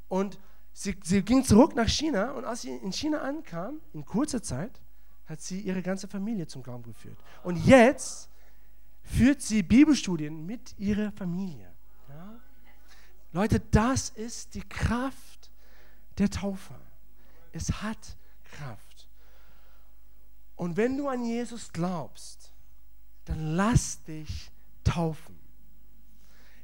und 0.08 0.39
sie, 0.74 0.98
sie 1.04 1.22
ging 1.22 1.44
zurück 1.44 1.76
nach 1.76 1.88
China 1.88 2.32
und 2.32 2.46
als 2.46 2.63
sie 2.63 2.72
in 2.76 2.92
China 2.92 3.22
ankam, 3.22 3.80
in 3.94 4.04
kurzer 4.06 4.42
Zeit, 4.42 4.82
hat 5.28 5.39
sie 5.39 5.62
ihre 5.62 5.84
ganze 5.84 6.08
Familie 6.08 6.48
zum 6.48 6.63
Glauben 6.63 6.82
geführt. 6.82 7.18
Und 7.44 7.58
jetzt 7.58 8.28
führt 9.04 9.44
sie 9.44 9.62
Bibelstudien 9.62 10.48
mit 10.48 10.74
ihrer 10.80 11.12
Familie. 11.12 11.72
Ja? 12.10 12.39
Leute, 13.34 13.60
das 13.60 14.10
ist 14.10 14.56
die 14.56 14.68
Kraft 14.68 15.52
der 16.18 16.32
Taufe. 16.32 16.74
Es 17.52 17.84
hat 17.84 18.18
Kraft. 18.46 19.08
Und 20.56 20.76
wenn 20.76 20.98
du 20.98 21.08
an 21.08 21.24
Jesus 21.24 21.72
glaubst, 21.72 22.53
dann 23.26 23.56
lass 23.56 24.04
dich 24.04 24.52
taufen. 24.84 25.40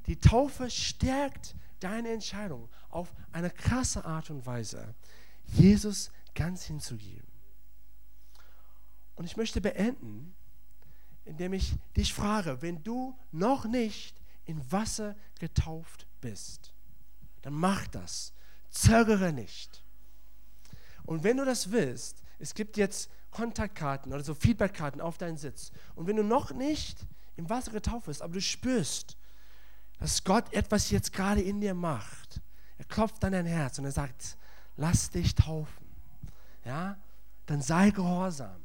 Die 0.07 0.19
Taufe 0.19 0.69
stärkt 0.69 1.55
deine 1.79 2.09
Entscheidung 2.09 2.69
auf 2.89 3.13
eine 3.31 3.49
krasse 3.49 4.03
Art 4.05 4.29
und 4.29 4.45
Weise, 4.45 4.95
Jesus 5.45 6.11
ganz 6.33 6.63
hinzugeben. 6.65 7.27
Und 9.15 9.25
ich 9.25 9.37
möchte 9.37 9.61
beenden, 9.61 10.33
indem 11.25 11.53
ich 11.53 11.75
dich 11.95 12.13
frage, 12.13 12.61
wenn 12.61 12.83
du 12.83 13.17
noch 13.31 13.65
nicht 13.65 14.19
in 14.45 14.71
Wasser 14.71 15.15
getauft 15.39 16.07
bist, 16.21 16.73
dann 17.41 17.53
mach 17.53 17.87
das. 17.87 18.33
Zögere 18.69 19.31
nicht. 19.31 19.83
Und 21.05 21.23
wenn 21.23 21.37
du 21.37 21.45
das 21.45 21.71
willst, 21.71 22.23
es 22.39 22.53
gibt 22.53 22.77
jetzt 22.77 23.09
Kontaktkarten 23.31 24.13
oder 24.13 24.23
so 24.23 24.33
Feedbackkarten 24.33 25.01
auf 25.01 25.17
deinen 25.17 25.37
Sitz. 25.37 25.71
Und 25.95 26.07
wenn 26.07 26.15
du 26.15 26.23
noch 26.23 26.51
nicht 26.51 26.97
im 27.35 27.49
Wasser 27.49 27.71
getauft 27.71 28.07
bist, 28.07 28.21
aber 28.21 28.33
du 28.33 28.41
spürst, 28.41 29.17
dass 29.99 30.23
Gott 30.23 30.51
etwas 30.53 30.89
jetzt 30.91 31.13
gerade 31.13 31.41
in 31.41 31.61
dir 31.61 31.73
macht, 31.73 32.41
er 32.77 32.85
klopft 32.85 33.23
an 33.23 33.33
dein 33.33 33.45
Herz 33.45 33.77
und 33.77 33.85
er 33.85 33.91
sagt, 33.91 34.37
lass 34.77 35.09
dich 35.09 35.35
taufen. 35.35 35.85
Ja? 36.65 36.97
Dann 37.45 37.61
sei 37.61 37.91
gehorsam. 37.91 38.61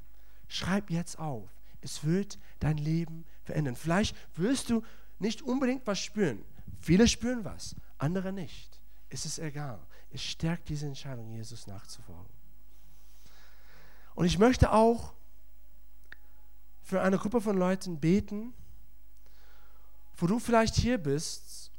Schreib 0.49 0.91
jetzt 0.91 1.19
auf. 1.19 1.49
Es 1.81 2.05
wird 2.05 2.39
dein 2.61 2.79
Leben 2.79 3.25
verändern. 3.45 3.77
Vielleicht 3.77 4.17
wirst 4.37 4.71
du 4.71 4.83
nicht 5.19 5.43
unbedingt 5.43 5.87
was 5.87 5.99
spüren. 5.99 6.45
Viele 6.81 7.09
spüren 7.09 7.45
was, 7.45 7.75
andere 7.99 8.33
nicht. 8.33 8.81
Es 9.09 9.27
ist 9.27 9.39
egal. 9.39 9.81
Es 10.11 10.23
stärkt 10.23 10.69
diese 10.69 10.87
Entscheidung, 10.87 11.31
Jesus 11.31 11.67
nachzufolgen. 11.67 12.34
Und 14.15 14.27
ich 14.27 14.39
möchte 14.39 14.73
auch 14.73 15.13
für 16.83 17.03
eine 17.03 17.19
Gruppe 17.19 17.41
von 17.41 17.57
Leuten 17.57 17.99
beten, 17.99 18.53
wo 20.17 20.27
du 20.27 20.39
vielleicht 20.39 20.77
hier 20.77 20.99
bist 20.99 21.73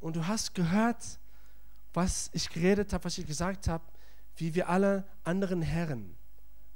und 0.00 0.16
du 0.16 0.26
hast 0.26 0.54
gehört, 0.54 1.18
was 1.92 2.30
ich 2.32 2.48
geredet 2.48 2.92
habe, 2.92 3.04
was 3.04 3.18
ich 3.18 3.26
gesagt 3.26 3.68
habe, 3.68 3.84
wie 4.36 4.54
wir 4.54 4.68
alle 4.68 5.06
anderen 5.24 5.62
Herren 5.62 6.16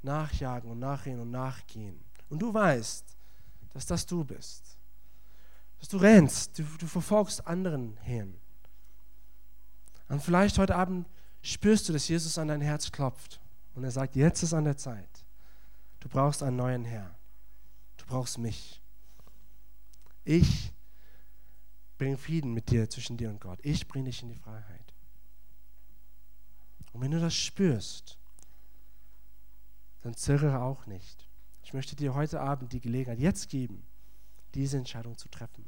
nachjagen 0.01 0.69
und 0.69 0.79
nachrennen 0.79 1.21
und 1.21 1.31
nachgehen. 1.31 2.03
Und 2.29 2.39
du 2.39 2.53
weißt, 2.53 3.05
dass 3.73 3.85
das 3.85 4.05
du 4.05 4.23
bist. 4.23 4.77
Dass 5.79 5.89
du 5.89 5.97
rennst, 5.97 6.57
du, 6.57 6.63
du 6.63 6.87
verfolgst 6.87 7.45
anderen 7.47 7.97
Herren. 8.01 8.39
Und 10.09 10.21
vielleicht 10.21 10.57
heute 10.57 10.75
Abend 10.75 11.07
spürst 11.41 11.87
du, 11.87 11.93
dass 11.93 12.07
Jesus 12.07 12.37
an 12.37 12.49
dein 12.49 12.61
Herz 12.61 12.91
klopft. 12.91 13.39
Und 13.73 13.83
er 13.83 13.91
sagt, 13.91 14.15
jetzt 14.15 14.43
ist 14.43 14.53
an 14.53 14.65
der 14.65 14.77
Zeit. 14.77 15.25
Du 15.99 16.09
brauchst 16.09 16.43
einen 16.43 16.57
neuen 16.57 16.85
Herr. 16.85 17.15
Du 17.97 18.05
brauchst 18.05 18.37
mich. 18.37 18.81
Ich 20.23 20.71
bringe 21.97 22.17
Frieden 22.17 22.53
mit 22.53 22.69
dir, 22.69 22.89
zwischen 22.89 23.17
dir 23.17 23.29
und 23.29 23.39
Gott. 23.39 23.59
Ich 23.63 23.87
bringe 23.87 24.05
dich 24.05 24.21
in 24.23 24.29
die 24.29 24.35
Freiheit. 24.35 24.93
Und 26.93 27.01
wenn 27.01 27.11
du 27.11 27.19
das 27.19 27.35
spürst, 27.35 28.17
dann 30.01 30.15
zögere 30.15 30.61
auch 30.61 30.85
nicht. 30.87 31.27
Ich 31.63 31.73
möchte 31.73 31.95
dir 31.95 32.13
heute 32.13 32.41
Abend 32.41 32.73
die 32.73 32.81
Gelegenheit 32.81 33.19
jetzt 33.19 33.49
geben, 33.49 33.83
diese 34.55 34.77
Entscheidung 34.77 35.17
zu 35.17 35.29
treffen. 35.29 35.65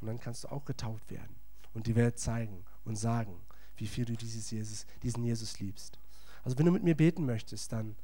Und 0.00 0.06
dann 0.06 0.20
kannst 0.20 0.44
du 0.44 0.48
auch 0.48 0.64
getauft 0.64 1.10
werden 1.10 1.34
und 1.74 1.86
die 1.86 1.96
Welt 1.96 2.18
zeigen 2.18 2.64
und 2.84 2.96
sagen, 2.96 3.40
wie 3.76 3.86
viel 3.86 4.04
du 4.04 4.16
dieses 4.16 4.50
Jesus, 4.50 4.86
diesen 5.02 5.24
Jesus 5.24 5.58
liebst. 5.60 5.98
Also 6.44 6.58
wenn 6.58 6.66
du 6.66 6.72
mit 6.72 6.82
mir 6.82 6.96
beten 6.96 7.24
möchtest, 7.24 7.72
dann 7.72 7.96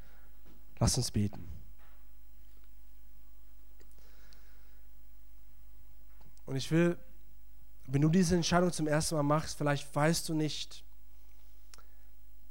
lass 0.79 0.97
uns 0.97 1.11
beten. 1.11 1.49
Und 6.47 6.57
ich 6.57 6.71
will, 6.71 6.97
wenn 7.87 8.01
du 8.01 8.09
diese 8.09 8.37
Entscheidung 8.37 8.73
zum 8.73 8.87
ersten 8.87 9.17
Mal 9.17 9.23
machst, 9.23 9.59
vielleicht 9.59 9.95
weißt 9.95 10.29
du 10.29 10.35
nicht, 10.35 10.85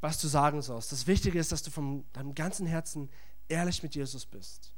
was 0.01 0.21
du 0.21 0.27
sagen 0.27 0.61
sollst. 0.61 0.91
Das 0.91 1.07
Wichtige 1.07 1.39
ist, 1.39 1.51
dass 1.51 1.63
du 1.63 1.71
von 1.71 2.05
deinem 2.13 2.35
ganzen 2.35 2.67
Herzen 2.67 3.09
ehrlich 3.47 3.81
mit 3.81 3.95
Jesus 3.95 4.25
bist. 4.25 4.73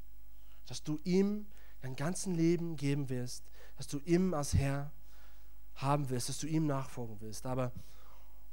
Dass 0.68 0.84
du 0.84 1.00
ihm 1.04 1.48
dein 1.82 1.96
ganzes 1.96 2.28
Leben 2.28 2.76
geben 2.76 3.10
wirst, 3.10 3.44
dass 3.78 3.88
du 3.88 4.00
ihm 4.00 4.34
als 4.34 4.54
Herr 4.54 4.92
haben 5.76 6.10
wirst, 6.10 6.30
dass 6.30 6.38
du 6.40 6.48
ihm 6.48 6.68
nachfolgen 6.68 7.18
willst. 7.20 7.46
Aber 7.46 7.72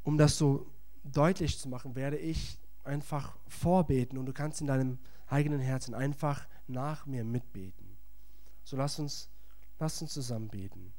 um 0.04 0.16
das 0.18 0.38
so 0.38 0.66
deutlich 1.12 1.58
zu 1.58 1.68
machen, 1.68 1.94
werde 1.94 2.16
ich 2.18 2.58
einfach 2.84 3.36
vorbeten 3.48 4.18
und 4.18 4.26
du 4.26 4.32
kannst 4.32 4.60
in 4.60 4.66
deinem 4.66 4.98
eigenen 5.26 5.60
Herzen 5.60 5.94
einfach 5.94 6.46
nach 6.66 7.06
mir 7.06 7.24
mitbeten. 7.24 7.96
So 8.64 8.76
lass 8.76 8.98
uns, 8.98 9.28
lass 9.78 10.00
uns 10.02 10.12
zusammen 10.12 10.48
beten. 10.48 10.92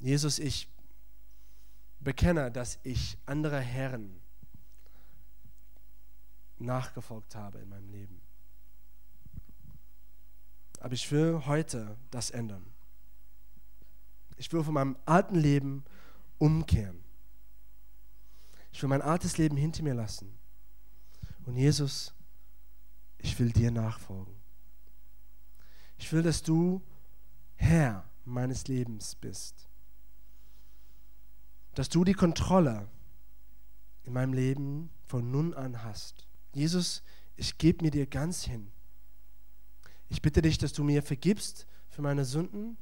Jesus, 0.00 0.38
ich 0.38 0.68
bekenne, 2.00 2.50
dass 2.52 2.78
ich 2.84 3.18
andere 3.26 3.60
Herren 3.60 4.20
nachgefolgt 6.58 7.34
habe 7.34 7.58
in 7.58 7.68
meinem 7.68 7.90
Leben. 7.90 8.20
Aber 10.80 10.94
ich 10.94 11.10
will 11.10 11.44
heute 11.46 11.96
das 12.10 12.30
ändern. 12.30 12.64
Ich 14.36 14.52
will 14.52 14.62
von 14.62 14.74
meinem 14.74 14.96
alten 15.04 15.34
Leben 15.34 15.84
umkehren. 16.38 17.02
Ich 18.72 18.82
will 18.82 18.88
mein 18.88 19.02
altes 19.02 19.38
Leben 19.38 19.56
hinter 19.56 19.82
mir 19.82 19.94
lassen. 19.94 20.38
Und 21.44 21.56
Jesus, 21.56 22.14
ich 23.18 23.38
will 23.38 23.50
dir 23.50 23.70
nachfolgen. 23.70 24.34
Ich 25.98 26.12
will, 26.12 26.22
dass 26.22 26.42
du 26.42 26.82
Herr 27.56 28.08
meines 28.24 28.68
Lebens 28.68 29.16
bist. 29.16 29.68
Dass 31.74 31.88
du 31.88 32.04
die 32.04 32.14
Kontrolle 32.14 32.88
in 34.04 34.12
meinem 34.12 34.32
Leben 34.32 34.90
von 35.04 35.30
nun 35.30 35.54
an 35.54 35.82
hast. 35.82 36.26
Jesus, 36.52 37.02
ich 37.36 37.58
gebe 37.58 37.84
mir 37.84 37.90
dir 37.90 38.06
ganz 38.06 38.44
hin. 38.44 38.70
Ich 40.08 40.22
bitte 40.22 40.42
dich, 40.42 40.58
dass 40.58 40.72
du 40.72 40.84
mir 40.84 41.02
vergibst 41.02 41.66
für 41.88 42.02
meine 42.02 42.24
Sünden 42.24 42.76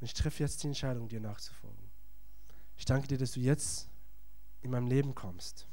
und 0.00 0.04
ich 0.04 0.14
treffe 0.14 0.42
jetzt 0.42 0.62
die 0.62 0.68
Entscheidung, 0.68 1.08
dir 1.08 1.20
nachzufolgen. 1.20 1.75
Ich 2.76 2.84
danke 2.84 3.08
dir, 3.08 3.18
dass 3.18 3.32
du 3.32 3.40
jetzt 3.40 3.88
in 4.60 4.70
meinem 4.70 4.86
Leben 4.86 5.14
kommst. 5.14 5.66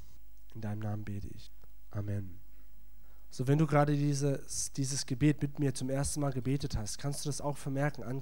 In 0.55 0.61
deinem 0.61 0.79
Namen 0.79 1.03
bete 1.03 1.27
ich. 1.27 1.51
Amen. 1.91 2.39
So, 3.29 3.47
wenn 3.47 3.57
du 3.57 3.65
gerade 3.65 3.95
dieses, 3.95 4.71
dieses 4.73 5.05
Gebet 5.05 5.41
mit 5.41 5.59
mir 5.59 5.73
zum 5.73 5.89
ersten 5.89 6.21
Mal 6.21 6.33
gebetet 6.33 6.77
hast, 6.77 6.99
kannst 6.99 7.25
du 7.25 7.29
das 7.29 7.41
auch 7.41 7.57
vermerken 7.57 8.03
an 8.03 8.21